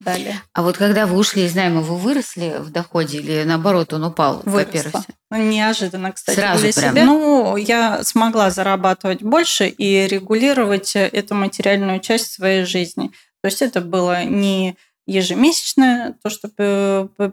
далее. 0.00 0.40
А 0.52 0.62
вот 0.62 0.76
когда 0.76 1.06
вы 1.06 1.16
ушли 1.16 1.44
из 1.44 1.54
найма, 1.54 1.80
вы 1.80 1.96
выросли 1.96 2.56
в 2.58 2.70
доходе 2.70 3.18
или 3.18 3.44
наоборот 3.44 3.92
он 3.92 4.04
упал? 4.04 4.42
Выросла. 4.44 5.04
Ну, 5.30 5.38
неожиданно, 5.38 6.12
кстати, 6.12 6.36
Сразу 6.36 6.62
для 6.62 6.72
прям. 6.72 6.92
себя. 6.92 7.04
Ну, 7.04 7.56
я 7.56 8.02
смогла 8.04 8.50
зарабатывать 8.50 9.22
больше 9.22 9.68
и 9.68 10.06
регулировать 10.06 10.94
эту 10.96 11.34
материальную 11.34 12.00
часть 12.00 12.32
своей 12.32 12.64
жизни. 12.64 13.08
То 13.42 13.48
есть 13.48 13.62
это 13.62 13.80
было 13.80 14.24
не 14.24 14.76
ежемесячное, 15.06 16.16
то, 16.22 16.30
что 16.30 16.48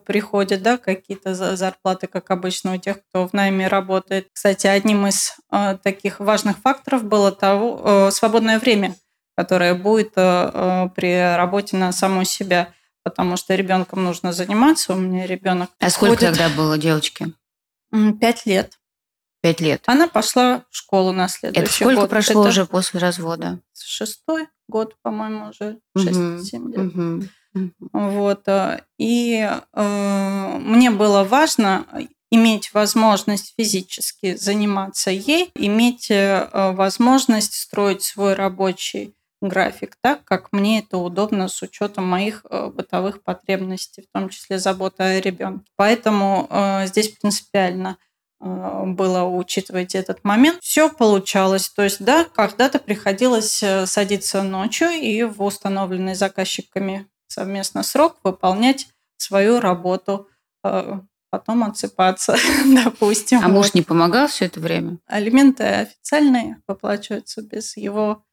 приходит, 0.06 0.62
да, 0.62 0.78
какие-то 0.78 1.34
зарплаты, 1.56 2.08
как 2.08 2.30
обычно 2.32 2.76
у 2.76 2.78
тех, 2.78 2.98
кто 3.06 3.28
в 3.28 3.34
найме 3.34 3.68
работает. 3.68 4.30
Кстати, 4.32 4.68
одним 4.68 5.08
из 5.08 5.36
э, 5.52 5.78
таких 5.84 6.20
важных 6.20 6.60
факторов 6.60 7.04
было 7.04 7.32
того, 7.32 7.82
э, 7.84 8.12
свободное 8.12 8.60
время 8.60 8.96
которая 9.36 9.76
будет 9.76 10.14
э, 10.16 10.52
э, 10.54 10.90
при 10.96 11.36
работе 11.36 11.78
на 11.78 11.92
саму 11.92 12.24
себя, 12.24 12.74
потому 13.04 13.38
что 13.38 13.56
ребенком 13.56 14.04
нужно 14.04 14.32
заниматься. 14.32 14.94
У 14.94 14.98
меня 14.98 15.26
ребенок. 15.26 15.72
А 15.80 15.90
сколько 15.90 16.18
тогда 16.18 16.50
было 16.50 16.78
девочки? 16.78 17.34
Пять 18.20 18.46
лет. 18.46 18.80
Пять 19.42 19.60
лет. 19.60 19.84
Она 19.88 20.08
пошла 20.08 20.64
в 20.70 20.76
школу 20.76 21.12
на 21.12 21.28
следующий 21.28 21.66
Это 21.66 21.74
сколько 21.74 22.02
год. 22.02 22.10
прошло 22.10 22.42
Это 22.42 22.50
уже 22.50 22.66
после 22.66 23.00
развода? 23.00 23.60
Шестой 23.78 24.48
год, 24.68 24.96
по-моему, 25.02 25.50
уже 25.50 25.80
6-7 25.98 26.72
лет. 26.72 26.96
Угу. 26.96 27.28
Вот. 27.92 28.48
Э, 28.48 28.82
и 28.98 29.50
э, 29.74 30.58
мне 30.60 30.92
было 30.92 31.24
важно 31.24 31.86
иметь 32.32 32.74
возможность 32.74 33.54
физически 33.56 34.36
заниматься 34.36 35.12
ей, 35.12 35.52
иметь 35.56 36.10
э, 36.10 36.50
возможность 36.74 37.54
строить 37.54 38.02
свой 38.02 38.34
рабочий 38.34 39.16
график 39.44 39.98
так, 40.02 40.24
как 40.24 40.52
мне 40.52 40.80
это 40.80 40.98
удобно 40.98 41.48
с 41.48 41.62
учетом 41.62 42.06
моих 42.08 42.46
э, 42.50 42.68
бытовых 42.68 43.24
потребностей, 43.24 44.02
в 44.02 44.18
том 44.18 44.30
числе 44.30 44.58
забота 44.58 45.04
о 45.04 45.20
ребенке. 45.20 45.66
Поэтому 45.76 46.48
э, 46.50 46.88
здесь 46.88 47.10
принципиально 47.10 47.98
э, 48.40 48.84
было 48.86 49.24
учитывать 49.24 49.96
этот 49.96 50.24
момент. 50.24 50.60
Все 50.62 50.90
получалось. 50.90 51.70
То 51.70 51.84
есть, 51.84 52.04
да, 52.04 52.26
когда-то 52.26 52.80
приходилось 52.80 53.64
садиться 53.86 54.42
ночью 54.44 54.90
и 54.90 55.24
в 55.24 55.44
установленный 55.44 56.16
заказчиками 56.16 57.08
совместно 57.34 57.84
срок 57.84 58.18
выполнять 58.24 58.88
свою 59.18 59.60
работу, 59.60 60.30
э, 60.64 61.00
потом 61.30 61.64
отсыпаться, 61.64 62.36
допустим. 62.86 63.40
А 63.44 63.48
муж 63.48 63.74
не 63.74 63.82
помогал 63.82 64.28
все 64.28 64.46
это 64.46 64.60
время? 64.60 65.00
Алименты 65.08 65.64
официальные 65.64 66.62
выплачиваются 66.68 67.42
без 67.42 67.76
его 67.76 68.24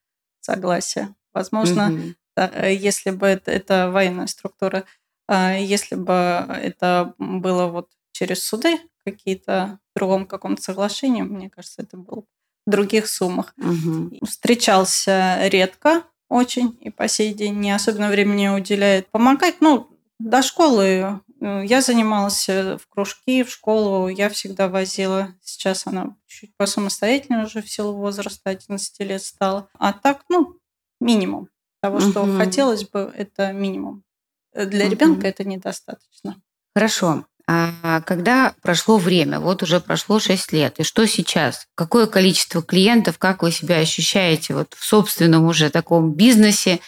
согласия. 0.40 1.14
Возможно, 1.32 1.92
угу. 1.92 2.58
если 2.66 3.10
бы 3.10 3.26
это, 3.26 3.50
это 3.50 3.90
военная 3.90 4.26
структура, 4.26 4.84
а, 5.28 5.54
если 5.54 5.94
бы 5.94 6.12
это 6.12 7.14
было 7.18 7.66
вот 7.66 7.88
через 8.12 8.44
суды 8.44 8.78
какие-то 9.04 9.78
в 9.94 9.98
другом 9.98 10.26
каком-то 10.26 10.60
соглашении, 10.60 11.22
мне 11.22 11.48
кажется, 11.48 11.82
это 11.82 11.96
было 11.96 12.24
в 12.66 12.70
других 12.70 13.08
суммах. 13.08 13.54
Угу. 13.56 14.26
Встречался 14.26 15.48
редко 15.48 16.04
очень 16.30 16.78
и 16.80 16.88
по 16.88 17.08
сей 17.08 17.34
день 17.34 17.56
не 17.56 17.72
особенно 17.72 18.08
времени 18.08 18.48
уделяет 18.48 19.08
помогать. 19.08 19.56
Ну, 19.60 19.90
до 20.18 20.42
школы 20.42 21.20
э, 21.40 21.62
я 21.66 21.82
занималась 21.82 22.48
в 22.48 22.80
кружки, 22.88 23.42
в 23.42 23.50
школу 23.50 24.08
я 24.08 24.30
всегда 24.30 24.68
возила. 24.68 25.34
Сейчас 25.42 25.86
она 25.86 26.16
чуть 26.26 26.56
посамостоятельнее 26.56 27.44
уже 27.44 27.60
в 27.60 27.70
силу 27.70 27.92
возраста 27.94 28.48
11 28.50 29.00
лет 29.00 29.22
стала. 29.22 29.68
А 29.78 29.92
так, 29.92 30.24
ну, 30.28 30.56
минимум 31.00 31.48
того, 31.82 32.00
что 32.00 32.22
угу. 32.22 32.36
хотелось 32.38 32.88
бы, 32.88 33.12
это 33.16 33.52
минимум. 33.52 34.04
Э, 34.52 34.66
для 34.66 34.84
угу. 34.84 34.92
ребенка 34.92 35.26
это 35.26 35.44
недостаточно. 35.44 36.40
Хорошо. 36.74 37.26
А 37.52 38.00
когда 38.02 38.54
прошло 38.62 38.96
время, 38.96 39.40
вот 39.40 39.64
уже 39.64 39.80
прошло 39.80 40.20
6 40.20 40.52
лет, 40.52 40.78
и 40.78 40.84
что 40.84 41.04
сейчас? 41.06 41.66
Какое 41.74 42.06
количество 42.06 42.62
клиентов, 42.62 43.18
как 43.18 43.42
вы 43.42 43.50
себя 43.50 43.78
ощущаете 43.78 44.54
вот 44.54 44.76
в 44.78 44.84
собственном 44.84 45.46
уже 45.46 45.68
таком 45.68 46.12
бизнесе, 46.12 46.78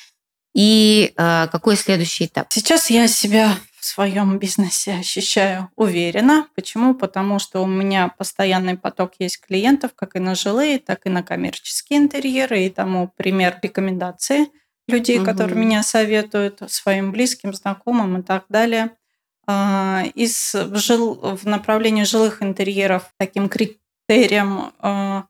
и 0.54 1.14
э, 1.16 1.48
какой 1.50 1.74
следующий 1.74 2.26
этап? 2.26 2.46
Сейчас 2.50 2.90
я 2.90 3.08
себя 3.08 3.56
в 3.80 3.84
своем 3.84 4.38
бизнесе 4.38 4.92
ощущаю 5.00 5.68
уверенно. 5.74 6.46
Почему? 6.54 6.94
Потому 6.94 7.40
что 7.40 7.60
у 7.64 7.66
меня 7.66 8.14
постоянный 8.16 8.76
поток 8.76 9.14
есть 9.18 9.40
клиентов, 9.40 9.90
как 9.96 10.14
и 10.14 10.20
на 10.20 10.36
жилые, 10.36 10.78
так 10.78 11.06
и 11.06 11.10
на 11.10 11.24
коммерческие 11.24 11.98
интерьеры, 11.98 12.66
и 12.66 12.70
тому 12.70 13.12
пример 13.16 13.58
рекомендации 13.62 14.46
людей, 14.86 15.18
угу. 15.18 15.26
которые 15.26 15.58
меня 15.58 15.82
советуют 15.82 16.62
своим 16.68 17.10
близким, 17.10 17.52
знакомым 17.52 18.20
и 18.20 18.22
так 18.22 18.44
далее. 18.48 18.90
А, 19.46 20.04
из, 20.14 20.54
в, 20.54 20.76
жил, 20.76 21.14
в 21.36 21.44
направлении 21.46 22.04
жилых 22.04 22.42
интерьеров 22.42 23.10
таким 23.18 23.48
критерием 23.48 24.72
а, 24.78 25.24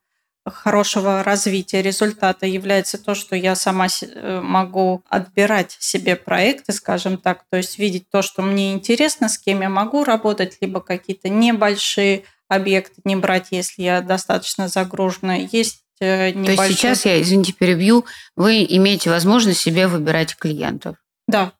хорошего 0.44 1.22
развития 1.22 1.82
результата 1.82 2.46
является 2.46 2.98
то, 2.98 3.14
что 3.14 3.36
я 3.36 3.54
сама 3.54 3.86
э, 3.86 4.40
могу 4.40 5.02
отбирать 5.08 5.76
себе 5.78 6.16
проекты, 6.16 6.72
скажем 6.72 7.16
так, 7.16 7.44
то 7.48 7.56
есть 7.56 7.78
видеть 7.78 8.10
то, 8.10 8.22
что 8.22 8.42
мне 8.42 8.72
интересно, 8.72 9.28
с 9.28 9.38
кем 9.38 9.62
я 9.62 9.68
могу 9.68 10.04
работать, 10.04 10.58
либо 10.60 10.80
какие-то 10.80 11.28
небольшие 11.28 12.24
объекты 12.48 13.00
не 13.04 13.16
брать, 13.16 13.48
если 13.50 13.82
я 13.82 14.00
достаточно 14.00 14.68
загружена. 14.68 15.36
Есть 15.36 15.84
небольшие... 16.00 16.56
То 16.56 16.62
есть 16.64 16.78
сейчас 16.78 17.04
я, 17.04 17.22
извините, 17.22 17.52
перебью, 17.52 18.04
вы 18.34 18.66
имеете 18.68 19.10
возможность 19.10 19.60
себе 19.60 19.86
выбирать 19.86 20.36
клиентов. 20.36 20.96
Да, 21.28 21.52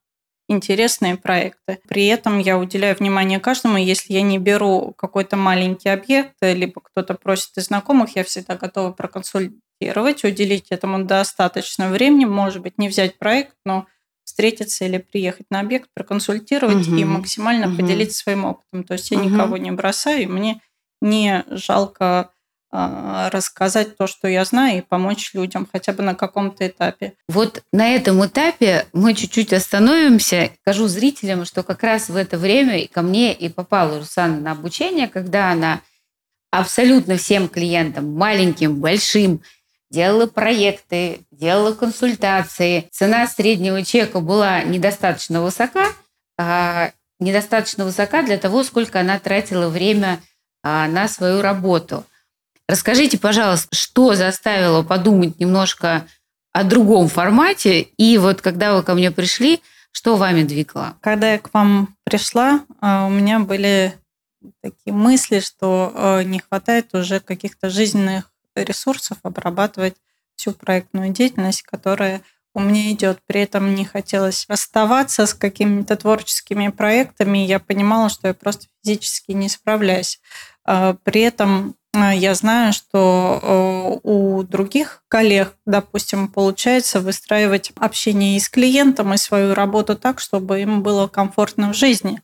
интересные 0.49 1.17
проекты. 1.17 1.81
При 1.89 2.07
этом 2.07 2.39
я 2.39 2.59
уделяю 2.59 2.97
внимание 2.97 3.41
каждому. 3.41 3.77
Если 3.77 4.13
я 4.13 4.23
не 4.23 4.39
беру 4.39 4.95
какой-то 4.97 5.37
маленький 5.37 5.89
объект, 5.89 6.35
либо 6.41 6.81
кто-то 6.81 7.15
просит 7.15 7.57
из 7.57 7.67
знакомых, 7.67 8.17
я 8.17 8.25
всегда 8.25 8.57
готова 8.57 8.93
проконсультировать, 8.93 10.25
уделить 10.25 10.67
этому 10.71 11.05
достаточно 11.05 11.89
времени. 11.89 12.25
Может 12.25 12.63
быть, 12.63 12.79
не 12.79 12.89
взять 12.89 13.19
проект, 13.19 13.55
но 13.65 13.87
встретиться 14.25 14.85
или 14.85 14.99
приехать 14.99 15.47
на 15.51 15.61
объект, 15.61 15.89
проконсультировать 15.95 16.87
угу. 16.89 16.97
и 16.97 17.05
максимально 17.05 17.69
угу. 17.69 17.77
поделиться 17.77 18.19
своим 18.19 18.45
опытом. 18.45 18.85
То 18.85 18.95
есть 18.95 19.11
я 19.11 19.19
угу. 19.19 19.29
никого 19.29 19.57
не 19.57 19.71
бросаю, 19.71 20.23
и 20.23 20.27
мне 20.27 20.61
не 21.01 21.45
жалко 21.49 22.31
рассказать 22.73 23.97
то, 23.99 24.07
что 24.07 24.26
я 24.29 24.45
знаю, 24.45 24.79
и 24.79 24.81
помочь 24.81 25.35
людям 25.35 25.69
хотя 25.71 25.93
бы 25.93 26.02
на 26.02 26.14
каком-то 26.14 26.67
этапе. 26.67 27.12
Вот 27.29 27.62
на 27.73 27.95
этом 27.95 28.25
этапе 28.25 28.87
мы 28.95 29.14
чуть-чуть 29.14 29.52
остановимся. 29.52 30.50
Скажу 30.62 30.88
зрителям, 30.88 31.45
что 31.45 31.62
как 31.62 31.83
раз 31.83 32.09
в 32.09 32.17
это 32.17 32.38
время 32.38 32.88
ко 32.88 33.02
мне 33.02 33.35
и 33.35 33.50
попала 33.50 33.99
Русана 33.99 34.41
на 34.41 34.52
обучение, 34.52 35.07
когда 35.07 35.50
она 35.50 35.83
абсолютно 36.50 37.17
всем 37.19 37.49
клиентам, 37.49 38.14
маленьким, 38.14 38.81
большим, 38.81 39.43
делала 39.91 40.26
проекты, 40.26 41.21
делала 41.31 41.75
консультации. 41.75 42.88
Цена 42.91 43.26
среднего 43.26 43.85
чека 43.85 44.21
была 44.21 44.62
недостаточно 44.62 45.43
высока, 45.43 45.88
а 46.38 46.93
недостаточно 47.21 47.85
высока 47.85 48.23
для 48.23 48.38
того, 48.38 48.64
сколько 48.64 49.00
она 49.00 49.19
тратила 49.19 49.69
время 49.69 50.21
а, 50.62 50.88
на 50.88 51.09
свою 51.09 51.43
работу. 51.43 52.05
Расскажите, 52.69 53.19
пожалуйста, 53.19 53.75
что 53.75 54.14
заставило 54.14 54.83
подумать 54.83 55.38
немножко 55.38 56.07
о 56.52 56.64
другом 56.64 57.09
формате, 57.09 57.81
и 57.81 58.19
вот 58.19 58.40
когда 58.40 58.75
вы 58.75 58.83
ко 58.83 58.95
мне 58.95 59.11
пришли, 59.11 59.61
что 59.90 60.16
вами 60.16 60.42
двигало? 60.42 60.97
Когда 61.00 61.33
я 61.33 61.38
к 61.38 61.52
вам 61.52 61.97
пришла, 62.04 62.64
а, 62.81 63.07
у 63.07 63.11
меня 63.11 63.38
были 63.38 63.95
такие 64.62 64.95
мысли, 64.95 65.40
что 65.40 65.92
а, 65.95 66.23
не 66.23 66.40
хватает 66.40 66.95
уже 66.95 67.21
каких-то 67.21 67.71
жизненных 67.71 68.33
ресурсов 68.54 69.19
обрабатывать 69.23 69.97
всю 70.37 70.52
проектную 70.52 71.11
деятельность, 71.11 71.62
которая 71.62 72.23
у 72.54 72.61
меня 72.61 72.90
идет. 72.90 73.21
При 73.26 73.42
этом 73.42 73.75
не 73.75 73.85
хотелось 73.85 74.47
расставаться 74.49 75.26
с 75.26 75.35
какими-то 75.35 75.97
творческими 75.97 76.69
проектами. 76.69 77.38
Я 77.38 77.61
понимала, 77.61 78.09
что 78.09 78.28
я 78.28 78.35
просто 78.35 78.66
физически 78.83 79.33
не 79.33 79.49
справляюсь. 79.49 80.21
А, 80.64 80.95
при 81.02 81.23
этом 81.23 81.76
я 81.95 82.35
знаю, 82.35 82.73
что 82.73 84.01
э, 84.03 84.09
у 84.09 84.43
других 84.45 85.01
коллег, 85.12 85.57
допустим, 85.66 86.26
получается 86.26 86.99
выстраивать 86.99 87.71
общение 87.76 88.38
и 88.38 88.40
с 88.40 88.49
клиентом, 88.49 89.12
и 89.12 89.19
свою 89.19 89.52
работу 89.52 89.95
так, 89.95 90.21
чтобы 90.21 90.62
им 90.62 90.83
было 90.83 91.07
комфортно 91.07 91.75
в 91.75 91.76
жизни. 91.76 92.23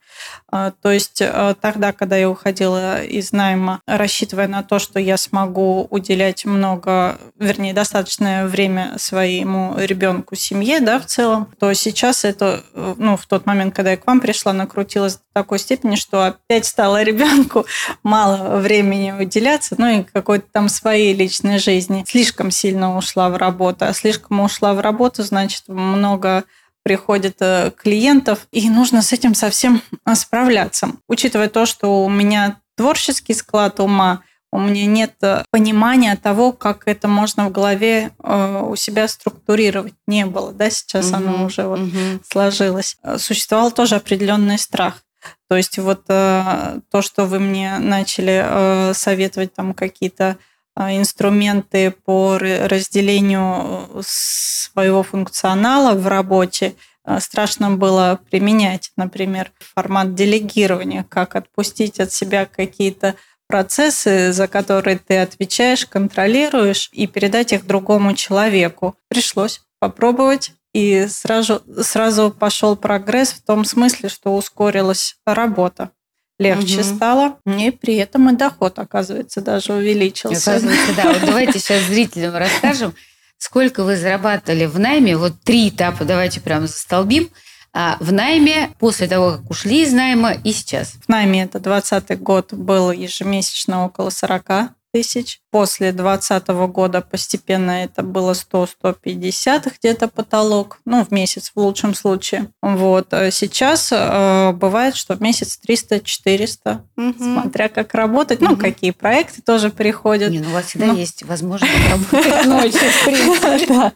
А, 0.50 0.70
то 0.70 0.90
есть 0.90 1.20
э, 1.20 1.54
тогда, 1.60 1.92
когда 1.92 2.16
я 2.16 2.30
уходила 2.30 3.04
из 3.04 3.30
найма, 3.32 3.82
рассчитывая 3.86 4.48
на 4.48 4.62
то, 4.62 4.78
что 4.78 4.98
я 4.98 5.18
смогу 5.18 5.86
уделять 5.90 6.46
много, 6.46 7.18
вернее, 7.38 7.74
достаточное 7.74 8.46
время 8.46 8.94
своему 8.96 9.74
ребенку, 9.76 10.34
семье, 10.34 10.80
да, 10.80 10.98
в 10.98 11.04
целом, 11.04 11.52
то 11.60 11.70
сейчас 11.74 12.24
это, 12.24 12.62
ну, 12.72 13.18
в 13.18 13.26
тот 13.26 13.44
момент, 13.44 13.74
когда 13.74 13.90
я 13.90 13.96
к 13.98 14.06
вам 14.06 14.22
пришла, 14.22 14.54
накрутилось 14.54 15.16
до 15.16 15.22
такой 15.34 15.58
степени, 15.58 15.96
что 15.96 16.24
опять 16.24 16.64
стало 16.64 17.02
ребенку 17.02 17.66
мало 18.02 18.56
времени 18.60 19.12
уделяться, 19.12 19.74
ну 19.76 20.00
и 20.00 20.04
какой-то 20.04 20.46
там 20.50 20.70
своей 20.70 21.12
личной 21.12 21.58
жизни. 21.58 22.02
Слишком 22.08 22.50
сильно 22.50 22.77
ушла 22.84 23.30
в 23.30 23.36
работу, 23.36 23.84
а 23.84 23.92
слишком 23.92 24.40
ушла 24.40 24.74
в 24.74 24.80
работу, 24.80 25.22
значит, 25.22 25.64
много 25.68 26.44
приходит 26.88 27.36
э, 27.40 27.70
клиентов, 27.76 28.46
и 28.50 28.70
нужно 28.70 29.02
с 29.02 29.12
этим 29.12 29.34
совсем 29.34 29.82
э, 30.06 30.14
справляться. 30.14 30.92
Учитывая 31.06 31.50
то, 31.50 31.66
что 31.66 32.02
у 32.02 32.08
меня 32.08 32.60
творческий 32.76 33.34
склад 33.34 33.78
ума, 33.80 34.22
у 34.50 34.58
меня 34.58 34.86
нет 34.86 35.12
э, 35.20 35.44
понимания 35.50 36.16
того, 36.16 36.52
как 36.52 36.84
это 36.86 37.06
можно 37.06 37.48
в 37.48 37.52
голове 37.52 38.12
у 38.18 38.74
себя 38.76 39.06
структурировать. 39.06 39.92
Не 40.06 40.24
было, 40.24 40.52
да, 40.52 40.70
сейчас 40.70 41.08
угу, 41.08 41.16
оно 41.16 41.44
уже 41.44 41.66
вот 41.66 41.80
угу. 41.80 42.20
сложилось. 42.26 42.96
Существовал 43.18 43.70
тоже 43.70 43.96
определенный 43.96 44.58
страх. 44.58 45.02
То 45.50 45.56
есть 45.56 45.76
вот 45.78 46.06
то, 46.06 46.80
что 47.00 47.26
вы 47.26 47.38
мне 47.38 47.76
начали 47.78 48.94
советовать 48.94 49.52
там 49.52 49.74
какие-то 49.74 50.24
а, 50.24 50.36
инструменты 50.78 51.90
по 51.90 52.38
разделению 52.38 53.88
э, 53.94 54.00
своего 54.04 55.02
функционала 55.02 55.94
в 55.94 56.06
работе 56.06 56.74
а, 57.04 57.20
страшно 57.20 57.70
было 57.70 58.20
применять. 58.30 58.92
Например, 58.96 59.50
формат 59.58 60.14
делегирования, 60.14 61.04
как 61.08 61.36
отпустить 61.36 62.00
от 62.00 62.12
себя 62.12 62.46
какие-то 62.46 63.16
процессы, 63.48 64.32
за 64.32 64.46
которые 64.46 64.98
ты 64.98 65.18
отвечаешь, 65.18 65.86
контролируешь, 65.86 66.90
и 66.92 67.06
передать 67.06 67.52
их 67.52 67.66
другому 67.66 68.14
человеку. 68.14 68.94
Пришлось 69.08 69.62
попробовать, 69.80 70.52
и 70.74 71.06
сразу, 71.08 71.62
сразу 71.82 72.30
пошел 72.30 72.76
прогресс 72.76 73.30
в 73.30 73.42
том 73.42 73.64
смысле, 73.64 74.10
что 74.10 74.36
ускорилась 74.36 75.16
работа 75.26 75.90
легче 76.38 76.80
угу. 76.80 76.84
стало, 76.84 77.38
и 77.46 77.70
при 77.70 77.96
этом 77.96 78.30
и 78.30 78.36
доход, 78.36 78.78
оказывается, 78.78 79.40
даже 79.40 79.72
увеличился. 79.72 80.52
Оказывается, 80.52 80.94
да. 80.96 81.12
Вот 81.12 81.22
давайте 81.26 81.58
сейчас 81.58 81.82
зрителям 81.84 82.36
расскажем, 82.36 82.94
сколько 83.38 83.84
вы 83.84 83.96
зарабатывали 83.96 84.66
в 84.66 84.78
найме. 84.78 85.16
Вот 85.16 85.34
три 85.42 85.68
этапа 85.68 86.04
давайте 86.04 86.40
прямо 86.40 86.66
застолбим. 86.66 87.30
А 87.74 87.96
в 88.00 88.12
найме 88.12 88.70
после 88.78 89.06
того, 89.08 89.32
как 89.32 89.50
ушли 89.50 89.82
из 89.82 89.92
найма 89.92 90.32
и 90.32 90.52
сейчас? 90.52 90.94
В 91.04 91.08
найме 91.08 91.42
это 91.44 91.60
20 91.60 92.18
год 92.20 92.52
был 92.52 92.90
ежемесячно 92.90 93.84
около 93.84 94.10
40 94.10 94.70
тысяч. 94.92 95.40
После 95.50 95.92
2020 95.92 96.48
года 96.72 97.00
постепенно 97.00 97.84
это 97.84 98.02
было 98.02 98.32
100-150 98.32 99.72
где-то 99.78 100.08
потолок, 100.08 100.78
ну, 100.84 101.04
в 101.04 101.10
месяц 101.10 101.52
в 101.54 101.60
лучшем 101.60 101.94
случае. 101.94 102.48
Вот. 102.62 103.12
А 103.12 103.30
сейчас 103.30 103.90
э, 103.92 104.52
бывает, 104.52 104.96
что 104.96 105.14
в 105.14 105.20
месяц 105.20 105.58
300-400, 105.66 106.80
угу. 106.96 107.14
смотря 107.18 107.68
как 107.68 107.94
работать. 107.94 108.42
Угу. 108.42 108.50
Ну, 108.50 108.56
какие 108.56 108.90
проекты 108.90 109.42
тоже 109.42 109.70
приходят. 109.70 110.30
Не, 110.30 110.40
ну, 110.40 110.50
у 110.50 110.52
вас 110.52 110.66
всегда 110.66 110.86
ну. 110.86 110.96
есть 110.96 111.22
возможность 111.22 111.72
работать 111.90 112.44
ночью, 112.46 112.90
в 112.90 113.04
принципе. 113.04 113.66
Да, 113.66 113.92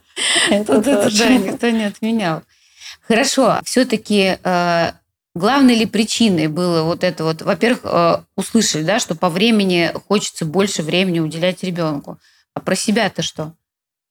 это 0.50 1.32
никто 1.32 1.70
не 1.70 1.84
отменял. 1.84 2.42
Хорошо, 3.08 3.60
все-таки 3.64 4.38
э, 4.42 4.92
Главной 5.34 5.76
ли 5.76 5.86
причиной 5.86 6.48
было 6.48 6.82
вот 6.82 7.04
это 7.04 7.24
вот, 7.24 7.40
во-первых, 7.40 7.80
э, 7.84 8.22
услышали, 8.36 8.82
да, 8.82 8.98
что 8.98 9.14
по 9.14 9.30
времени 9.30 9.90
хочется 10.06 10.44
больше 10.44 10.82
времени 10.82 11.20
уделять 11.20 11.62
ребенку. 11.62 12.18
А 12.54 12.60
про 12.60 12.74
себя-то 12.76 13.22
что? 13.22 13.54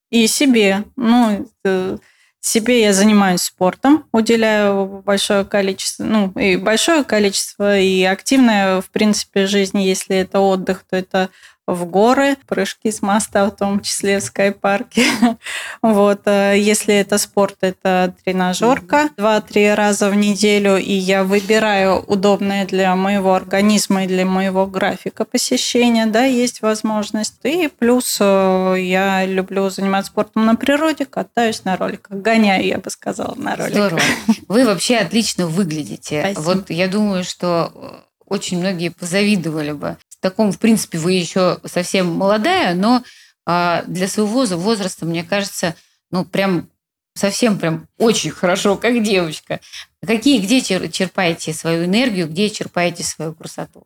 И 0.10 0.26
себе. 0.26 0.84
Ну, 0.96 1.48
э, 1.64 1.98
себе 2.40 2.82
я 2.82 2.94
занимаюсь 2.94 3.42
спортом, 3.42 4.06
уделяю 4.12 5.04
большое 5.06 5.46
количество, 5.46 6.04
ну, 6.04 6.32
и 6.32 6.58
большое 6.58 7.04
количество, 7.04 7.78
и 7.78 8.04
активная, 8.04 8.82
в 8.82 8.90
принципе, 8.90 9.46
жизнь, 9.46 9.80
если 9.80 10.18
это 10.18 10.40
отдых, 10.40 10.84
то 10.90 10.98
это 10.98 11.30
в 11.68 11.86
горы, 11.86 12.38
прыжки 12.48 12.92
с 12.92 13.02
моста, 13.02 13.46
в 13.46 13.52
том 13.52 13.80
числе 13.82 14.20
в 14.20 14.24
скайпарке. 14.24 15.06
вот. 15.82 16.22
Э, 16.26 16.56
если 16.58 16.96
это 16.96 17.18
спорт, 17.18 17.58
это 17.62 18.14
тренажерка 18.24 19.10
два-три 19.18 19.74
раза 19.74 20.10
в 20.10 20.16
неделю, 20.16 20.78
и 20.78 20.94
я 20.94 21.24
выбираю 21.24 22.00
удобное 22.00 22.66
для 22.66 22.96
моего 22.96 23.34
организма 23.34 24.06
и 24.06 24.08
для 24.08 24.26
моего 24.26 24.66
графика 24.66 25.26
посещения, 25.26 26.06
да, 26.06 26.26
есть 26.26 26.62
возможность. 26.62 27.36
И 27.44 27.68
плюс 27.68 28.18
э, 28.20 28.76
я 28.80 29.26
люблю 29.26 29.70
заниматься 29.70 30.12
спортом 30.12 30.46
на 30.46 30.56
природе, 30.56 31.06
катаюсь 31.06 31.64
на 31.64 31.78
роликах, 31.78 32.18
гоняю, 32.18 32.66
я 32.66 32.78
бы 32.78 32.90
сказала, 32.90 33.36
на 33.36 33.56
роликах. 33.56 33.72
Здорово. 33.72 34.02
Вы 34.48 34.66
вообще 34.66 34.98
отлично 34.98 35.48
выглядите. 35.48 36.22
Спасибо. 36.22 36.42
Вот 36.42 36.70
я 36.70 36.88
думаю, 36.88 37.24
что 37.24 37.72
э, 37.74 38.12
очень 38.26 38.60
многие 38.60 38.90
позавидовали 38.90 39.72
бы 39.72 39.98
таком, 40.22 40.52
в 40.52 40.60
принципе, 40.60 40.98
вы 40.98 41.14
еще 41.14 41.60
совсем 41.66 42.14
молодая, 42.14 42.74
но 42.74 43.04
а, 43.46 43.84
для 43.88 44.08
своего 44.08 44.46
возраста, 44.46 45.06
мне 45.06 45.24
кажется, 45.24 45.76
ну, 46.12 46.24
прям 46.26 46.70
совсем 47.16 47.58
прям 47.60 47.88
очень 47.98 48.32
хорошо, 48.32 48.78
как 48.78 49.02
девочка. 49.04 49.60
Какие, 50.06 50.40
где 50.40 50.62
черпаете 50.62 51.54
свою 51.54 51.86
энергию, 51.86 52.28
где 52.28 52.50
черпаете 52.50 53.04
свою 53.04 53.34
красоту? 53.34 53.86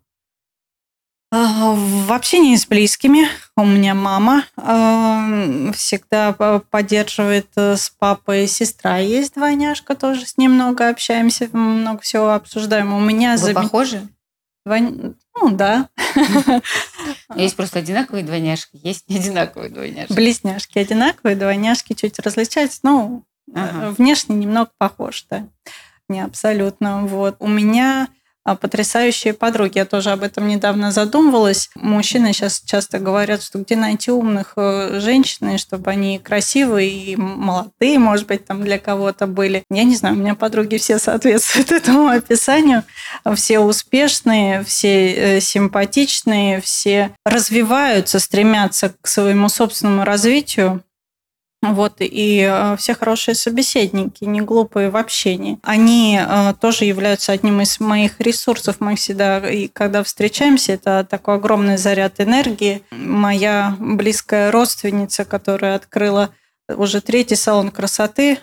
А, 1.32 1.74
в 1.74 2.14
общении 2.14 2.56
с 2.56 2.66
близкими. 2.66 3.28
У 3.58 3.66
меня 3.66 3.94
мама 3.94 4.46
э, 4.58 5.72
всегда 5.74 6.32
поддерживает 6.34 7.48
э, 7.56 7.76
с 7.76 7.90
папой. 7.90 8.48
Сестра 8.48 9.00
есть 9.00 9.34
двойняшка, 9.34 9.96
тоже 9.96 10.26
с 10.26 10.38
ним 10.38 10.54
много 10.54 10.88
общаемся, 10.88 11.50
много 11.52 12.02
всего 12.02 12.32
обсуждаем. 12.32 12.94
У 12.94 13.00
меня... 13.00 13.32
Вы 13.34 13.54
зам... 13.54 13.56
похожи? 13.56 14.08
Двойня... 14.66 15.16
Ну, 15.36 15.52
да. 15.52 15.90
Есть 17.36 17.56
просто 17.56 17.80
одинаковые 17.80 18.24
двойняшки, 18.24 18.80
есть 18.82 19.10
не 19.10 19.18
одинаковые 19.18 19.70
двойняшки. 19.70 20.14
Близняшки 20.14 20.80
одинаковые, 20.80 21.36
двойняшки 21.36 21.94
чуть 21.94 22.20
различаются, 22.20 22.80
но 22.84 23.24
ага. 23.54 23.94
внешне 23.98 24.36
немного 24.36 24.72
похож, 24.78 25.26
да. 25.30 25.48
Не 26.08 26.22
абсолютно. 26.22 27.06
Вот. 27.06 27.36
У 27.40 27.48
меня 27.48 28.08
а, 28.48 28.56
потрясающие 28.56 29.34
подруги. 29.34 29.80
Я 29.80 29.86
тоже 29.86 30.12
об 30.12 30.22
этом 30.22 30.48
недавно 30.48 30.92
задумывалась. 30.92 31.72
Мужчины 31.74 32.32
сейчас 32.32 32.62
часто 32.62 33.00
говорят, 33.00 33.42
что 33.42 33.58
где 33.58 33.76
найти 33.76 34.12
умных 34.12 34.54
э, 34.56 35.00
женщин, 35.00 35.58
чтобы 35.58 35.90
они 35.90 36.20
красивые 36.20 36.92
и 36.92 37.16
молодые, 37.16 37.98
может 37.98 38.28
быть, 38.28 38.46
там 38.46 38.62
для 38.64 38.78
кого-то 38.78 39.26
были. 39.26 39.64
Я 39.72 39.84
не 39.84 39.96
знаю, 39.96 40.14
у 40.14 40.20
меня 40.20 40.36
подруги 40.36 40.78
все 40.78 41.00
соответствуют 41.00 41.72
этому 41.72 42.08
описанию. 42.08 42.84
Все 43.34 43.60
успешные, 43.60 44.64
все 44.64 45.14
э, 45.14 45.40
симпатичные, 45.40 46.62
все 46.62 47.12
развиваются, 47.26 48.20
стремятся 48.20 48.94
к 49.02 49.08
своему 49.08 49.50
собственному 49.50 50.04
развитию. 50.04 50.84
Вот, 51.62 51.96
и 52.00 52.48
э, 52.48 52.76
все 52.78 52.94
хорошие 52.94 53.34
собеседники, 53.34 54.24
не 54.24 54.42
глупые 54.42 54.90
в 54.90 54.98
общении. 54.98 55.58
Они 55.64 56.20
э, 56.22 56.54
тоже 56.60 56.86
являются 56.86 57.32
одним 57.32 57.62
из 57.62 57.80
моих 57.80 58.20
ресурсов. 58.20 58.78
Мы 58.80 58.96
всегда, 58.96 59.40
и 59.50 59.68
когда 59.68 60.04
встречаемся, 60.04 60.74
это 60.74 61.06
такой 61.10 61.36
огромный 61.36 61.78
заряд 61.78 62.20
энергии. 62.20 62.84
Моя 62.92 63.76
близкая 63.80 64.52
родственница, 64.52 65.26
которая 65.26 65.76
открыла 65.76 66.30
уже 66.68 67.02
третий 67.02 67.36
салон 67.36 67.72
красоты, 67.72 68.40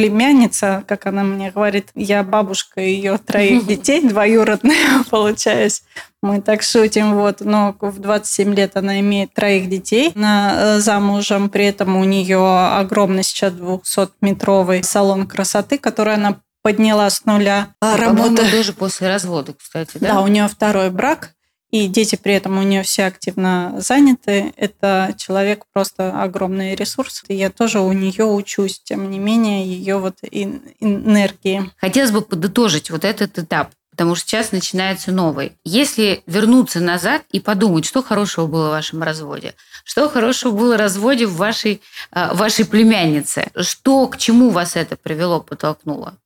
племянница, 0.00 0.84
как 0.86 1.06
она 1.06 1.22
мне 1.24 1.50
говорит, 1.50 1.88
я 1.94 2.22
бабушка 2.22 2.80
ее 2.80 3.18
троих 3.18 3.66
детей, 3.68 4.06
двоюродная, 4.08 5.04
получаюсь. 5.10 5.82
Мы 6.22 6.40
так 6.40 6.62
шутим, 6.62 7.14
вот. 7.14 7.40
Но 7.40 7.74
в 7.80 7.98
27 7.98 8.54
лет 8.54 8.76
она 8.76 9.00
имеет 9.00 9.32
троих 9.34 9.68
детей. 9.68 10.12
Она 10.14 10.52
э, 10.54 10.78
замужем, 10.80 11.48
при 11.48 11.66
этом 11.66 11.96
у 11.96 12.04
нее 12.04 12.38
огромный 12.38 13.22
сейчас 13.22 13.52
200-метровый 13.54 14.82
салон 14.82 15.26
красоты, 15.26 15.78
который 15.78 16.14
она 16.14 16.40
подняла 16.62 17.08
с 17.08 17.24
нуля. 17.24 17.68
А, 17.80 17.96
Работа 17.96 18.50
тоже 18.50 18.72
после 18.72 19.08
развода, 19.08 19.54
кстати, 19.54 19.98
да? 19.98 20.14
Да, 20.14 20.20
у 20.20 20.28
нее 20.28 20.46
второй 20.48 20.90
брак 20.90 21.32
и 21.70 21.86
дети 21.86 22.16
при 22.16 22.34
этом 22.34 22.58
у 22.58 22.62
нее 22.62 22.82
все 22.82 23.04
активно 23.04 23.74
заняты. 23.78 24.52
Это 24.56 25.14
человек 25.16 25.64
просто 25.72 26.20
огромный 26.22 26.74
ресурс. 26.74 27.22
И 27.28 27.34
я 27.34 27.50
тоже 27.50 27.80
у 27.80 27.92
нее 27.92 28.24
учусь, 28.24 28.80
тем 28.82 29.10
не 29.10 29.18
менее, 29.18 29.64
ее 29.64 29.98
вот 29.98 30.16
энергии. 30.22 31.70
Хотелось 31.76 32.10
бы 32.10 32.22
подытожить 32.22 32.90
вот 32.90 33.04
этот 33.04 33.38
этап 33.38 33.70
потому 33.90 34.14
что 34.14 34.28
сейчас 34.28 34.52
начинается 34.52 35.12
новый. 35.12 35.58
Если 35.62 36.22
вернуться 36.24 36.80
назад 36.80 37.22
и 37.32 37.38
подумать, 37.40 37.84
что 37.84 38.02
хорошего 38.02 38.46
было 38.46 38.68
в 38.68 38.70
вашем 38.70 39.02
разводе, 39.02 39.54
что 39.84 40.08
хорошего 40.08 40.56
было 40.56 40.74
в 40.74 40.78
разводе 40.78 41.26
в 41.26 41.36
вашей, 41.36 41.82
а, 42.10 42.32
вашей 42.32 42.64
племяннице, 42.64 43.50
что 43.60 44.06
к 44.08 44.16
чему 44.16 44.48
вас 44.48 44.74
это 44.74 44.96
привело, 44.96 45.42
подтолкнуло? 45.42 46.16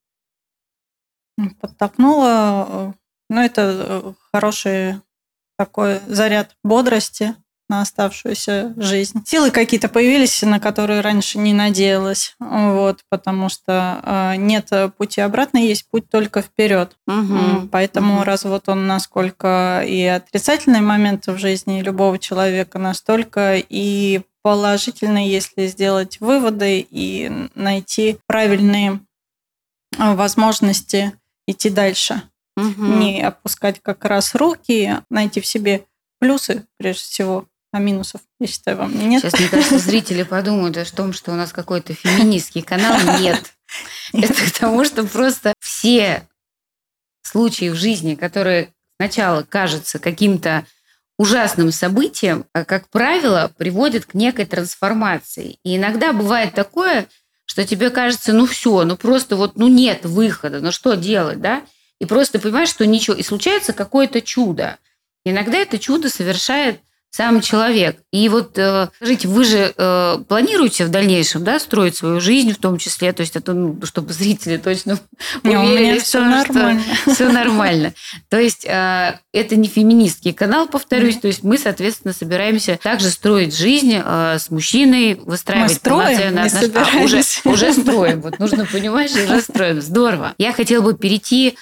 Подтолкнуло, 1.61 2.67
э, 2.69 2.93
ну, 3.29 3.41
это 3.41 3.63
э, 3.63 4.13
хорошие 4.33 5.03
такой 5.57 6.01
заряд 6.07 6.57
бодрости 6.63 7.35
на 7.69 7.81
оставшуюся 7.81 8.75
жизнь. 8.77 9.23
Силы 9.27 9.51
какие-то 9.51 9.89
появились, 9.89 10.43
на 10.43 10.61
которые 10.61 11.01
раньше 11.01 11.39
не 11.39 11.55
надеялась, 11.55 12.37
вот, 12.39 13.01
потому 13.09 13.49
что 13.49 14.01
э, 14.03 14.37
нет 14.37 14.71
пути 14.99 15.21
обратно, 15.21 15.59
есть 15.59 15.89
путь 15.91 16.09
только 16.11 16.43
вперед. 16.43 16.97
Угу. 17.07 17.69
Поэтому 17.73 18.17
угу. 18.17 18.25
развод 18.25 18.69
он 18.69 18.87
насколько 18.87 19.83
и 19.87 20.05
отрицательный 20.05 20.83
момент 20.83 21.27
в 21.27 21.39
жизни 21.39 21.81
любого 21.81 22.19
человека, 22.19 22.79
настолько 22.79 23.57
и 23.57 24.21
положительный, 24.43 25.27
если 25.27 25.67
сделать 25.67 26.21
выводы 26.21 26.87
и 26.89 27.49
найти 27.55 28.19
правильные 28.27 29.01
возможности 29.97 31.19
идти 31.47 31.71
дальше 31.71 32.23
угу. 32.57 32.85
не 32.85 33.23
опускать 33.23 33.81
как 33.83 34.05
раз 34.05 34.35
руки, 34.35 35.01
найти 35.11 35.41
в 35.41 35.47
себе 35.47 35.87
плюсы, 36.19 36.67
прежде 36.79 37.03
всего, 37.03 37.47
а 37.73 37.81
минусов, 37.81 38.21
я 38.39 38.47
считаю, 38.47 38.77
вам 38.77 38.97
нет. 38.97 39.21
Сейчас, 39.21 39.39
мне 39.39 39.49
кажется, 39.49 39.79
зрители 39.79 40.23
подумают 40.23 40.77
о 40.77 40.85
том, 40.85 41.13
что 41.13 41.33
у 41.33 41.35
нас 41.35 41.53
какой-то 41.53 41.93
феминистский 41.93 42.63
канал. 42.63 42.97
Нет. 43.21 43.53
Это 44.13 44.33
к 44.33 44.53
тому, 44.53 44.85
что 44.85 45.03
просто 45.05 45.55
все 45.59 46.29
случаи 47.23 47.71
в 47.71 47.75
жизни, 47.75 48.15
которые 48.15 48.73
сначала 49.01 49.43
кажутся 49.43 49.99
каким-то 49.99 50.65
ужасным 51.19 51.73
событием, 51.73 52.45
а, 52.53 52.65
как 52.65 52.89
правило, 52.91 53.53
приводят 53.57 54.05
к 54.05 54.15
некой 54.15 54.47
трансформации. 54.47 55.59
И 55.65 55.77
иногда 55.77 56.13
бывает 56.13 56.55
такое, 56.55 57.09
что 57.45 57.65
тебе 57.67 57.91
кажется, 57.91 58.33
ну 58.33 58.47
все, 58.47 58.85
ну 58.85 58.97
просто 58.97 59.35
вот, 59.35 59.57
ну 59.57 59.67
нет 59.69 60.05
выхода, 60.05 60.61
ну 60.61 60.71
что 60.71 60.95
делать, 60.95 61.41
да? 61.41 61.63
И 62.01 62.07
просто 62.07 62.39
понимаешь, 62.39 62.69
что 62.69 62.87
ничего. 62.87 63.17
И 63.17 63.23
случается 63.23 63.73
какое-то 63.73 64.21
чудо. 64.21 64.79
Иногда 65.25 65.59
это 65.59 65.79
чудо 65.79 66.09
совершает 66.09 66.81
сам 67.15 67.41
человек. 67.41 67.99
И 68.11 68.29
вот, 68.29 68.59
э, 68.59 68.89
скажите, 68.97 69.29
вы 69.29 69.45
же 69.45 69.73
э, 69.77 70.19
планируете 70.27 70.85
в 70.85 70.91
дальнейшем, 70.91 71.45
да, 71.45 71.61
строить 71.61 71.95
свою 71.95 72.19
жизнь 72.19 72.53
в 72.53 72.59
том 72.59 72.77
числе, 72.77 73.13
то 73.13 73.21
есть 73.21 73.37
это, 73.37 73.53
ну, 73.53 73.79
чтобы 73.85 74.13
зрители 74.13 74.57
точно 74.57 74.99
не, 75.45 75.57
уверили, 75.57 76.01
все 76.01 76.25
нормально. 76.25 76.83
все 77.07 77.29
нормально. 77.29 77.95
То 78.29 78.41
есть 78.41 78.65
э, 78.65 79.21
это 79.33 79.55
не 79.55 79.69
феминистский 79.69 80.33
канал, 80.33 80.67
повторюсь, 80.67 81.19
то 81.19 81.29
есть 81.29 81.45
мы, 81.45 81.57
соответственно, 81.57 82.13
собираемся 82.13 82.81
также 82.83 83.11
строить 83.11 83.57
жизнь 83.57 83.95
с 83.95 84.51
мужчиной, 84.51 85.15
выстраивать 85.15 85.71
мы 85.71 85.77
строим, 85.77 86.37
отношения. 86.37 86.73
А, 86.75 87.05
уже, 87.05 87.23
уже 87.45 87.73
строим, 87.81 88.23
вот 88.23 88.41
нужно 88.41 88.67
понимать, 88.67 89.11
что 89.11 89.23
уже 89.23 89.41
строим. 89.41 89.81
Здорово. 89.81 90.35
Я 90.37 90.53
хотела 90.53 90.83
бы 90.83 90.99
перейти 90.99 91.57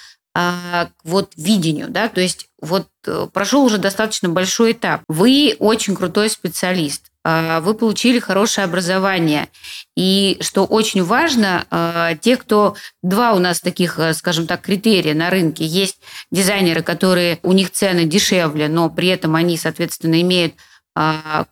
вот 1.03 1.33
видению, 1.37 1.89
да, 1.89 2.09
то 2.09 2.19
есть 2.19 2.47
вот 2.59 2.87
э, 3.05 3.27
прошел 3.31 3.63
уже 3.63 3.77
достаточно 3.77 4.29
большой 4.29 4.71
этап. 4.71 5.01
Вы 5.07 5.55
очень 5.59 5.95
крутой 5.95 6.29
специалист, 6.29 7.11
а, 7.25 7.59
вы 7.61 7.73
получили 7.73 8.19
хорошее 8.19 8.65
образование. 8.65 9.49
И 9.95 10.37
что 10.41 10.65
очень 10.65 11.03
важно, 11.03 11.65
а, 11.69 12.15
те, 12.15 12.37
кто... 12.37 12.75
Два 13.01 13.33
у 13.33 13.39
нас 13.39 13.59
таких, 13.59 13.99
э, 13.99 14.13
скажем 14.13 14.47
так, 14.47 14.61
критерия 14.61 15.13
на 15.13 15.29
рынке. 15.29 15.65
Есть 15.65 15.99
дизайнеры, 16.31 16.83
которые... 16.83 17.39
У 17.43 17.53
них 17.53 17.71
цены 17.71 18.05
дешевле, 18.05 18.67
но 18.67 18.89
при 18.89 19.09
этом 19.09 19.35
они, 19.35 19.57
соответственно, 19.57 20.21
имеют 20.21 20.53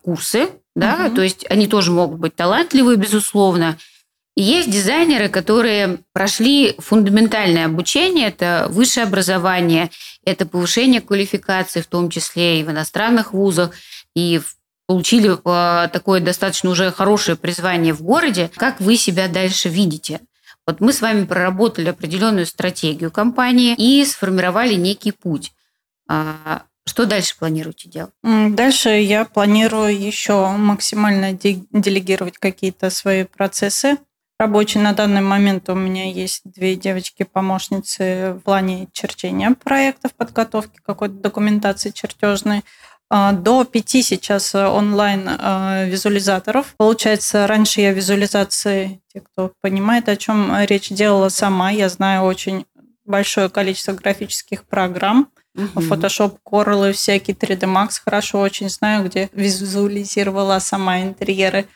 курсы, 0.02 0.50
да, 0.76 1.06
угу. 1.06 1.16
то 1.16 1.22
есть 1.22 1.44
они 1.50 1.66
тоже 1.66 1.90
могут 1.90 2.20
быть 2.20 2.36
талантливые, 2.36 2.96
безусловно, 2.96 3.76
есть 4.34 4.70
дизайнеры, 4.70 5.28
которые 5.28 5.98
прошли 6.12 6.74
фундаментальное 6.78 7.66
обучение, 7.66 8.28
это 8.28 8.66
высшее 8.70 9.04
образование, 9.04 9.90
это 10.24 10.46
повышение 10.46 11.02
квалификации, 11.02 11.82
в 11.82 11.86
том 11.86 12.08
числе 12.08 12.60
и 12.60 12.64
в 12.64 12.70
иностранных 12.70 13.34
вузах, 13.34 13.72
и 14.14 14.40
получили 14.86 15.30
э, 15.32 15.88
такое 15.88 16.20
достаточно 16.20 16.70
уже 16.70 16.90
хорошее 16.90 17.36
призвание 17.36 17.92
в 17.92 18.02
городе. 18.02 18.50
Как 18.56 18.80
вы 18.80 18.96
себя 18.96 19.28
дальше 19.28 19.68
видите? 19.68 20.20
Вот 20.66 20.80
мы 20.80 20.92
с 20.92 21.00
вами 21.00 21.24
проработали 21.24 21.88
определенную 21.88 22.46
стратегию 22.46 23.10
компании 23.10 23.74
и 23.76 24.04
сформировали 24.04 24.74
некий 24.74 25.12
путь. 25.12 25.52
А, 26.08 26.62
что 26.86 27.04
дальше 27.04 27.36
планируете 27.38 27.88
делать? 27.88 28.12
Дальше 28.22 28.90
я 28.90 29.24
планирую 29.24 29.98
еще 29.98 30.48
максимально 30.48 31.32
делегировать 31.32 32.38
какие-то 32.38 32.90
свои 32.90 33.24
процессы 33.24 33.98
рабочий. 34.38 34.78
На 34.80 34.92
данный 34.92 35.20
момент 35.20 35.68
у 35.68 35.74
меня 35.74 36.10
есть 36.10 36.42
две 36.44 36.76
девочки-помощницы 36.76 38.34
в 38.34 38.40
плане 38.40 38.88
черчения 38.92 39.50
проектов, 39.52 40.12
подготовки 40.14 40.80
какой-то 40.84 41.14
документации 41.14 41.90
чертежной. 41.90 42.62
А, 43.14 43.32
до 43.32 43.64
пяти 43.64 44.02
сейчас 44.02 44.54
онлайн 44.54 45.28
а, 45.28 45.84
визуализаторов. 45.84 46.74
Получается, 46.78 47.46
раньше 47.46 47.82
я 47.82 47.92
визуализации, 47.92 49.02
те, 49.12 49.20
кто 49.20 49.52
понимает, 49.60 50.08
о 50.08 50.16
чем 50.16 50.50
речь, 50.64 50.88
делала 50.88 51.28
сама. 51.28 51.70
Я 51.70 51.88
знаю 51.88 52.22
очень 52.22 52.64
большое 53.04 53.50
количество 53.50 53.92
графических 53.92 54.64
программ. 54.64 55.28
Угу. 55.54 55.80
Photoshop, 55.82 56.38
Corel 56.50 56.90
и 56.90 56.92
всякие 56.92 57.36
3D 57.36 57.60
Max 57.60 58.00
хорошо 58.02 58.40
очень 58.40 58.70
знаю, 58.70 59.04
где 59.04 59.28
визуализировала 59.34 60.58
сама 60.60 61.02
интерьеры 61.02 61.66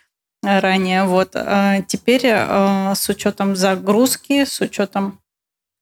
ранее. 0.47 1.05
Вот. 1.05 1.33
А 1.35 1.83
теперь 1.83 2.27
а, 2.27 2.95
с 2.95 3.09
учетом 3.09 3.57
загрузки, 3.57 4.45
с 4.45 4.61
учетом 4.61 5.21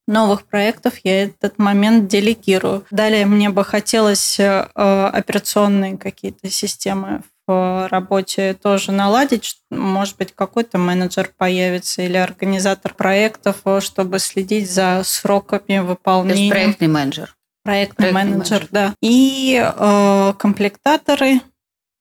новых 0.07 0.47
проектов 0.47 0.95
я 1.05 1.25
этот 1.25 1.59
момент 1.59 2.09
делегирую. 2.09 2.85
Далее 2.91 3.27
мне 3.27 3.51
бы 3.51 3.65
хотелось 3.65 4.39
а, 4.39 5.11
операционные 5.13 5.97
какие-то 5.97 6.51
системы 6.51 7.23
в 7.47 7.89
работе 7.91 8.55
тоже 8.55 8.91
наладить. 8.91 9.59
Может 9.71 10.17
быть, 10.17 10.35
какой-то 10.35 10.79
менеджер 10.79 11.31
появится 11.37 12.03
или 12.03 12.17
организатор 12.17 12.95
проектов, 12.95 13.63
чтобы 13.81 14.19
следить 14.19 14.71
за 14.71 15.03
сроками 15.05 15.79
выполнения. 15.81 16.35
То 16.35 16.41
есть 16.41 16.51
проектный 16.51 16.89
менеджер. 16.89 17.37
Проектный, 17.63 17.97
проектный 17.97 18.13
менеджер, 18.13 18.61
менеджер, 18.61 18.69
да. 18.71 18.95
И 19.03 19.63
э, 19.63 20.33
комплектаторы– 20.39 21.41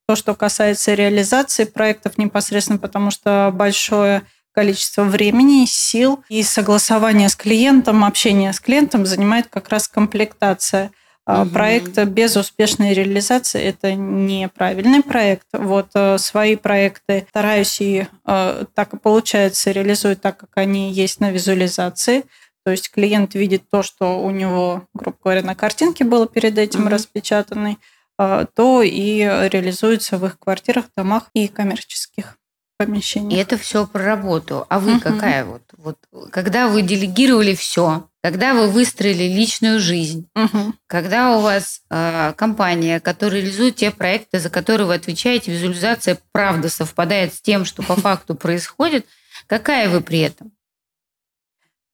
то, 0.08 0.16
что 0.16 0.36
касается 0.36 0.94
реализации 0.94 1.63
проектов 1.63 2.18
непосредственно, 2.18 2.80
потому 2.80 3.12
что 3.12 3.52
большое 3.54 4.24
количество 4.52 5.04
времени, 5.04 5.66
сил 5.66 6.24
и 6.30 6.44
согласование 6.44 7.30
с 7.30 7.36
клиентом, 7.36 8.04
общение 8.04 8.54
с 8.54 8.60
клиентом 8.60 9.06
занимает 9.06 9.48
как 9.48 9.70
раз 9.70 9.88
комплектация– 9.88 10.92
Угу. 11.26 11.50
Проект 11.52 12.04
без 12.06 12.36
успешной 12.36 12.94
реализации– 12.94 13.62
это 13.63 13.96
неправильный 13.96 15.02
проект. 15.02 15.48
Вот 15.54 15.88
э, 15.94 16.18
свои 16.18 16.58
проекты 16.58 17.26
стараюсь 17.30 17.80
и 17.80 18.08
э, 18.26 18.66
так 18.74 18.94
и 18.94 18.98
получается 18.98 19.72
реализовать 19.72 20.22
так, 20.22 20.36
как 20.38 20.50
они 20.56 20.92
есть 20.92 21.22
на 21.22 21.32
визуализации. 21.32 22.26
То 22.66 22.72
есть 22.72 22.92
клиент 22.92 23.36
видит 23.36 23.63
то, 23.72 23.84
что 23.84 24.22
у 24.22 24.32
него, 24.32 24.84
грубо 24.94 25.18
говоря, 25.24 25.44
на 25.44 25.56
картинке 25.56 26.04
было 26.04 26.28
перед 26.28 26.58
этим 26.58 26.88
э, 26.88 27.78
то 28.17 28.82
и 28.82 29.19
реализуется 29.19 30.17
в 30.17 30.26
их 30.26 30.39
квартирах, 30.39 30.86
домах 30.95 31.30
и 31.34 31.47
коммерческих 31.47 32.38
помещениях. 32.78 33.34
И 33.34 33.41
это 33.41 33.58
все 33.58 33.86
про 33.86 34.04
работу. 34.04 34.65
А 34.69 34.80
вы 34.80 34.93
угу. 34.93 35.02
какая 35.02 35.45
вот? 35.45 35.62
Вот 35.78 35.97
когда 36.32 36.67
вы 36.67 36.82
делегировали 36.82 37.56
все, 37.56 38.08
когда 38.21 38.54
вы 38.54 38.67
выстроили 38.67 39.23
личную 39.23 39.80
жизнь, 39.80 40.28
угу. 40.36 40.73
когда 40.88 41.38
у 41.38 41.41
вас 41.41 41.82
э, 41.89 42.34
компания, 42.36 42.99
которая 42.99 43.41
реализует 43.41 43.76
те 43.76 43.91
проекты, 43.91 44.39
за 44.39 44.49
которые 44.49 44.88
вы 44.88 44.95
отвечаете, 44.95 45.52
визуализация 45.52 46.17
правда 46.32 46.69
совпадает 46.69 47.34
с 47.34 47.41
тем, 47.41 47.65
что 47.65 47.84
по 47.84 47.95
факту 47.95 48.36
происходит, 48.36 49.06
какая 49.47 49.89
вы 49.89 50.02
при 50.02 50.19
этом? 50.19 50.52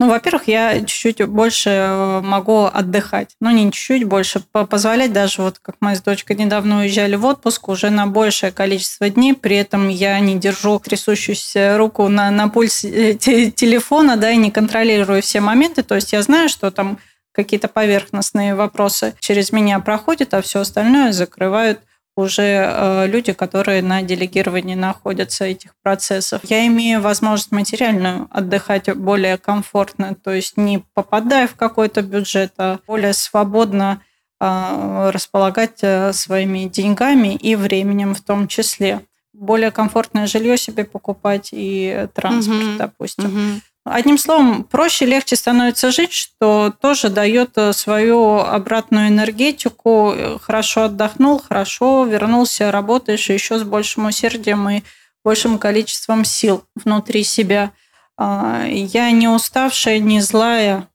Ну, 0.02 0.08
во-первых, 0.08 0.48
я 0.48 0.80
чуть-чуть 0.80 1.26
больше 1.28 1.70
э, 1.70 2.22
могу 2.22 2.64
отдыхать. 2.64 3.36
Ну, 3.42 3.50
не 3.52 3.70
чуть-чуть 3.70 4.06
больше, 4.06 4.40
позволять 4.40 5.12
даже, 5.12 5.42
вот 5.42 5.60
как 5.60 5.76
мы 5.82 5.94
с 5.94 6.02
дочкой 6.02 6.38
недавно 6.38 6.80
уезжали 6.80 7.18
в 7.18 7.26
отпуск, 7.26 7.68
уже 7.68 7.90
на 7.90 8.08
большее 8.08 8.54
количество 8.54 9.10
дней, 9.10 9.34
при 9.34 9.58
этом 9.58 9.90
я 9.90 10.18
не 10.22 10.40
держу 10.40 10.80
трясущуюся 10.80 11.78
руку 11.78 12.08
на, 12.08 12.32
на 12.32 12.48
пульсе 12.48 13.16
телефона, 13.16 14.16
да, 14.16 14.32
и 14.32 14.38
не 14.38 14.52
контролирую 14.52 15.22
все 15.22 15.42
моменты. 15.42 15.84
То 15.84 15.96
есть 15.96 16.14
я 16.14 16.22
знаю, 16.22 16.48
что 16.48 16.72
там 16.72 16.98
какие-то 17.34 17.68
поверхностные 17.68 18.56
вопросы 18.56 19.16
через 19.20 19.52
меня 19.52 19.80
проходят, 19.80 20.34
а 20.34 20.42
все 20.42 20.62
остальное 20.62 21.12
закрывают 21.12 21.82
уже 22.20 22.44
э, 22.44 23.08
люди, 23.08 23.34
которые 23.34 23.82
на 23.82 24.02
делегировании 24.02 24.76
находятся 24.76 25.46
этих 25.46 25.72
процессов. 25.82 26.42
Я 26.44 26.66
имею 26.68 27.02
возможность 27.02 27.52
материальную 27.52 28.28
отдыхать 28.32 28.94
более 28.96 29.38
комфортно, 29.38 30.16
то 30.16 30.32
есть 30.32 30.58
не 30.58 30.84
попадая 30.94 31.48
в 31.48 31.56
какой-то 31.56 32.02
бюджет, 32.02 32.54
а 32.58 32.80
более 32.88 33.14
свободно 33.14 34.02
э, 34.40 35.10
располагать 35.12 35.80
э, 35.82 36.14
своими 36.14 36.66
деньгами 36.66 37.36
и 37.36 37.56
временем 37.56 38.14
в 38.14 38.22
том 38.22 38.48
числе. 38.48 39.02
Более 39.34 39.72
комфортное 39.72 40.28
жилье 40.28 40.58
себе 40.58 40.84
покупать 40.84 41.50
и 41.52 42.08
транспорт, 42.14 42.64
угу. 42.64 42.78
допустим. 42.78 43.26
Угу. 43.26 43.62
Одним 43.92 44.18
словом, 44.18 44.64
проще, 44.64 45.06
легче 45.06 45.36
становится 45.36 45.92
жить, 45.92 46.14
что 46.14 46.74
тоже 46.80 47.10
дает 47.10 47.58
э, 47.58 47.74
свою 47.74 48.38
обратную 48.38 49.08
энергетику. 49.08 50.14
Хорошо 50.42 50.84
отдохнул, 50.84 51.40
хорошо 51.40 52.06
вернулся, 52.06 52.72
работаешь 52.72 53.30
еще 53.30 53.58
с 53.58 53.64
большим 53.64 54.06
усердием 54.06 54.70
и 54.70 54.84
большим 55.24 55.58
количеством 55.58 56.24
сил 56.26 56.64
внутри 56.76 57.24
себя. 57.24 57.72
А, 58.18 58.66
я 58.68 59.12
не 59.12 59.28
уставшая, 59.28 60.00
не 60.00 60.22
злая. 60.22 60.88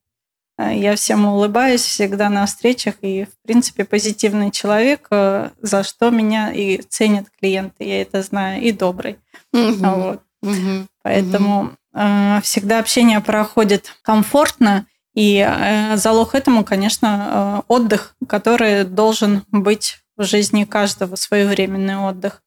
А, 0.56 0.72
я 0.72 0.94
всем 0.94 1.24
улыбаюсь 1.24 1.82
всегда 1.82 2.28
на 2.28 2.46
встречах 2.46 2.96
и, 3.02 3.24
в 3.24 3.46
принципе, 3.46 3.84
позитивный 3.84 4.50
человек, 4.50 5.08
э, 5.10 5.50
за 5.60 5.82
что 5.82 6.10
меня 6.10 6.52
и 6.52 6.82
ценят 6.82 7.26
клиенты, 7.40 7.84
я 7.84 8.02
это 8.02 8.22
знаю, 8.22 8.62
и 8.62 8.72
добрый. 8.72 9.18
Угу. 9.52 9.72
Вот. 9.80 10.22
Угу. 10.44 10.86
Поэтому 11.02 11.60
угу 11.60 11.76
Э, 11.94 12.40
всегда 12.42 12.80
общение 12.80 13.20
проходит 13.20 13.92
комфортно, 14.02 14.86
и 15.14 15.38
э, 15.38 15.96
залог 15.96 16.34
этому, 16.34 16.64
конечно, 16.64 17.62
э, 17.68 17.72
отдых, 17.72 18.16
который 18.26 18.84
должен 18.84 19.44
быть 19.52 19.98
в 20.16 20.24
жизни 20.24 20.64
каждого, 20.64 21.14
своевременный 21.14 21.96
отдых. 21.96 22.42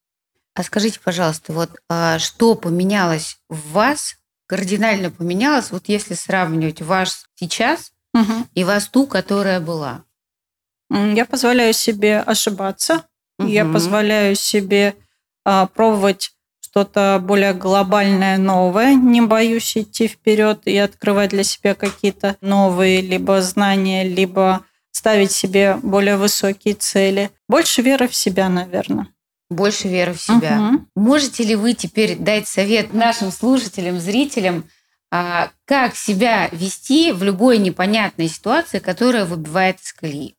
А 0.53 0.63
скажите, 0.63 0.99
пожалуйста, 1.01 1.53
вот 1.53 1.69
а 1.89 2.19
что 2.19 2.55
поменялось 2.55 3.39
в 3.49 3.71
вас, 3.71 4.15
кардинально 4.47 5.11
поменялось, 5.11 5.71
вот 5.71 5.83
если 5.87 6.13
сравнивать 6.13 6.81
вас 6.81 7.25
сейчас 7.35 7.93
угу. 8.13 8.45
и 8.53 8.63
вас 8.63 8.89
ту, 8.89 9.07
которая 9.07 9.61
была? 9.61 10.03
Я 10.89 11.25
позволяю 11.25 11.73
себе 11.73 12.19
ошибаться, 12.19 13.03
угу. 13.39 13.47
я 13.47 13.65
позволяю 13.65 14.35
себе 14.35 14.95
а, 15.43 15.67
пробовать 15.67 16.36
что-то 16.69 17.19
более 17.23 17.53
глобальное, 17.53 18.37
новое, 18.37 18.93
не 18.93 19.21
боюсь 19.21 19.77
идти 19.77 20.07
вперед 20.07 20.61
и 20.65 20.77
открывать 20.77 21.29
для 21.29 21.43
себя 21.43 21.75
какие-то 21.75 22.35
новые 22.41 23.01
либо 23.01 23.41
знания, 23.41 24.03
либо 24.03 24.65
ставить 24.91 25.31
себе 25.31 25.77
более 25.81 26.17
высокие 26.17 26.73
цели. 26.73 27.31
Больше 27.47 27.81
веры 27.81 28.07
в 28.07 28.15
себя, 28.15 28.49
наверное. 28.49 29.07
Больше 29.49 29.87
веры 29.87 30.13
в 30.13 30.21
себя. 30.21 30.71
Угу. 30.73 30.85
Можете 30.95 31.43
ли 31.43 31.55
вы 31.55 31.73
теперь 31.73 32.17
дать 32.17 32.47
совет 32.47 32.93
нашим 32.93 33.31
слушателям, 33.31 33.97
зрителям, 33.99 34.65
а, 35.09 35.51
как 35.65 35.95
себя 35.95 36.49
вести 36.51 37.13
в 37.13 37.23
любой 37.23 37.59
непонятной 37.59 38.27
ситуации, 38.27 38.79
которая 38.79 39.23
выбивает 39.23 39.79
из 39.79 39.93
колеи? 39.93 40.35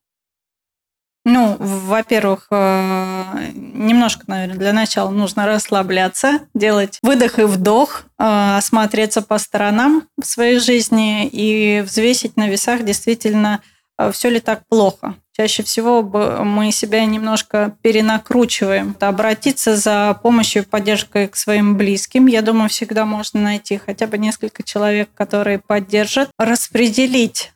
Ну, 1.30 1.56
во-первых, 1.58 2.46
э, 2.50 3.50
немножко, 3.54 4.24
наверное, 4.28 4.56
для 4.56 4.72
начала 4.72 5.10
нужно 5.10 5.46
расслабляться, 5.46 6.40
делать 6.54 6.98
выдох 7.02 7.38
и 7.38 7.42
вдох, 7.42 8.04
э, 8.18 8.56
осмотреться 8.56 9.20
по 9.20 9.36
сторонам 9.36 10.04
в 10.18 10.24
своей 10.24 10.58
жизни 10.58 11.26
и 11.26 11.82
взвесить 11.82 12.38
на 12.38 12.48
весах 12.48 12.82
действительно, 12.82 13.60
э, 13.98 14.10
все 14.10 14.30
ли 14.30 14.40
так 14.40 14.62
плохо. 14.70 15.16
Чаще 15.36 15.62
всего 15.62 16.02
мы 16.02 16.72
себя 16.72 17.04
немножко 17.04 17.76
перенакручиваем. 17.82 18.96
Обратиться 18.98 19.76
за 19.76 20.18
помощью 20.22 20.62
и 20.62 20.64
поддержкой 20.64 21.28
к 21.28 21.36
своим 21.36 21.76
близким. 21.76 22.26
Я 22.26 22.40
думаю, 22.40 22.70
всегда 22.70 23.04
можно 23.04 23.38
найти 23.38 23.76
хотя 23.76 24.06
бы 24.06 24.16
несколько 24.16 24.62
человек, 24.62 25.10
которые 25.14 25.58
поддержат. 25.58 26.30
Распределить 26.38 27.52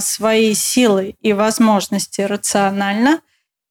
свои 0.00 0.54
силы 0.54 1.14
и 1.20 1.32
возможности 1.32 2.22
рационально 2.22 3.20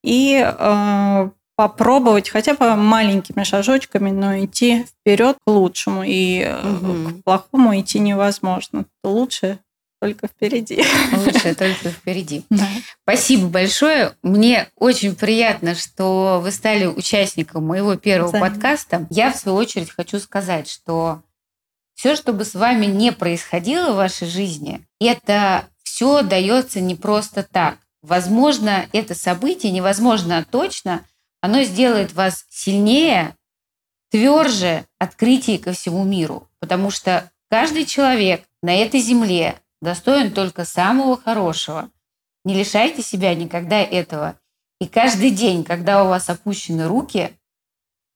и 0.03 0.41
э, 0.41 1.29
попробовать 1.55 2.29
хотя 2.29 2.55
бы 2.55 2.75
маленькими 2.75 3.43
шажочками, 3.43 4.09
но 4.09 4.43
идти 4.43 4.85
вперед 4.85 5.37
к 5.45 5.49
лучшему. 5.49 6.03
И 6.03 6.43
угу. 6.43 7.09
к 7.09 7.23
плохому 7.23 7.79
идти 7.79 7.99
невозможно. 7.99 8.85
Лучше 9.03 9.59
только 9.99 10.27
впереди. 10.27 10.83
Лучше 11.15 11.53
только 11.53 11.91
впереди. 11.91 12.43
Да. 12.49 12.67
Спасибо 13.03 13.47
большое. 13.47 14.13
Мне 14.23 14.69
очень 14.75 15.15
приятно, 15.15 15.75
что 15.75 16.39
вы 16.41 16.51
стали 16.51 16.87
участником 16.87 17.67
моего 17.67 17.95
первого 17.95 18.29
Взаимно. 18.29 18.49
подкаста. 18.49 19.07
Я, 19.11 19.31
в 19.31 19.37
свою 19.37 19.57
очередь, 19.57 19.91
хочу 19.91 20.19
сказать, 20.19 20.67
что 20.67 21.21
все, 21.93 22.15
что 22.15 22.33
бы 22.33 22.45
с 22.45 22.55
вами 22.55 22.87
не 22.87 23.11
происходило 23.11 23.91
в 23.91 23.97
вашей 23.97 24.27
жизни, 24.27 24.81
это 24.99 25.67
все 25.91 26.21
дается 26.21 26.79
не 26.79 26.95
просто 26.95 27.43
так. 27.43 27.77
Возможно, 28.01 28.87
это 28.93 29.13
событие, 29.13 29.73
невозможно 29.73 30.45
точно, 30.49 31.05
оно 31.41 31.63
сделает 31.63 32.13
вас 32.13 32.45
сильнее, 32.49 33.35
тверже, 34.09 34.85
открытие 34.99 35.59
ко 35.59 35.73
всему 35.73 36.05
миру. 36.05 36.47
Потому 36.59 36.91
что 36.91 37.29
каждый 37.49 37.85
человек 37.85 38.45
на 38.61 38.73
этой 38.73 39.01
земле 39.01 39.59
достоин 39.81 40.31
только 40.31 40.63
самого 40.63 41.17
хорошего. 41.17 41.91
Не 42.45 42.53
лишайте 42.55 43.01
себя 43.01 43.35
никогда 43.35 43.81
этого. 43.81 44.39
И 44.79 44.87
каждый 44.87 45.29
день, 45.29 45.65
когда 45.65 46.05
у 46.05 46.07
вас 46.07 46.29
опущены 46.29 46.87
руки, 46.87 47.37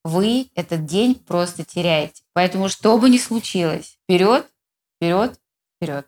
вы 0.05 0.49
этот 0.55 0.85
день 0.85 1.15
просто 1.15 1.65
теряете. 1.65 2.23
Поэтому, 2.31 2.69
что 2.69 2.97
бы 2.97 3.09
ни 3.09 3.17
случилось, 3.17 3.99
вперед, 4.03 4.49
вперед, 4.95 5.37
вперед. 5.75 6.07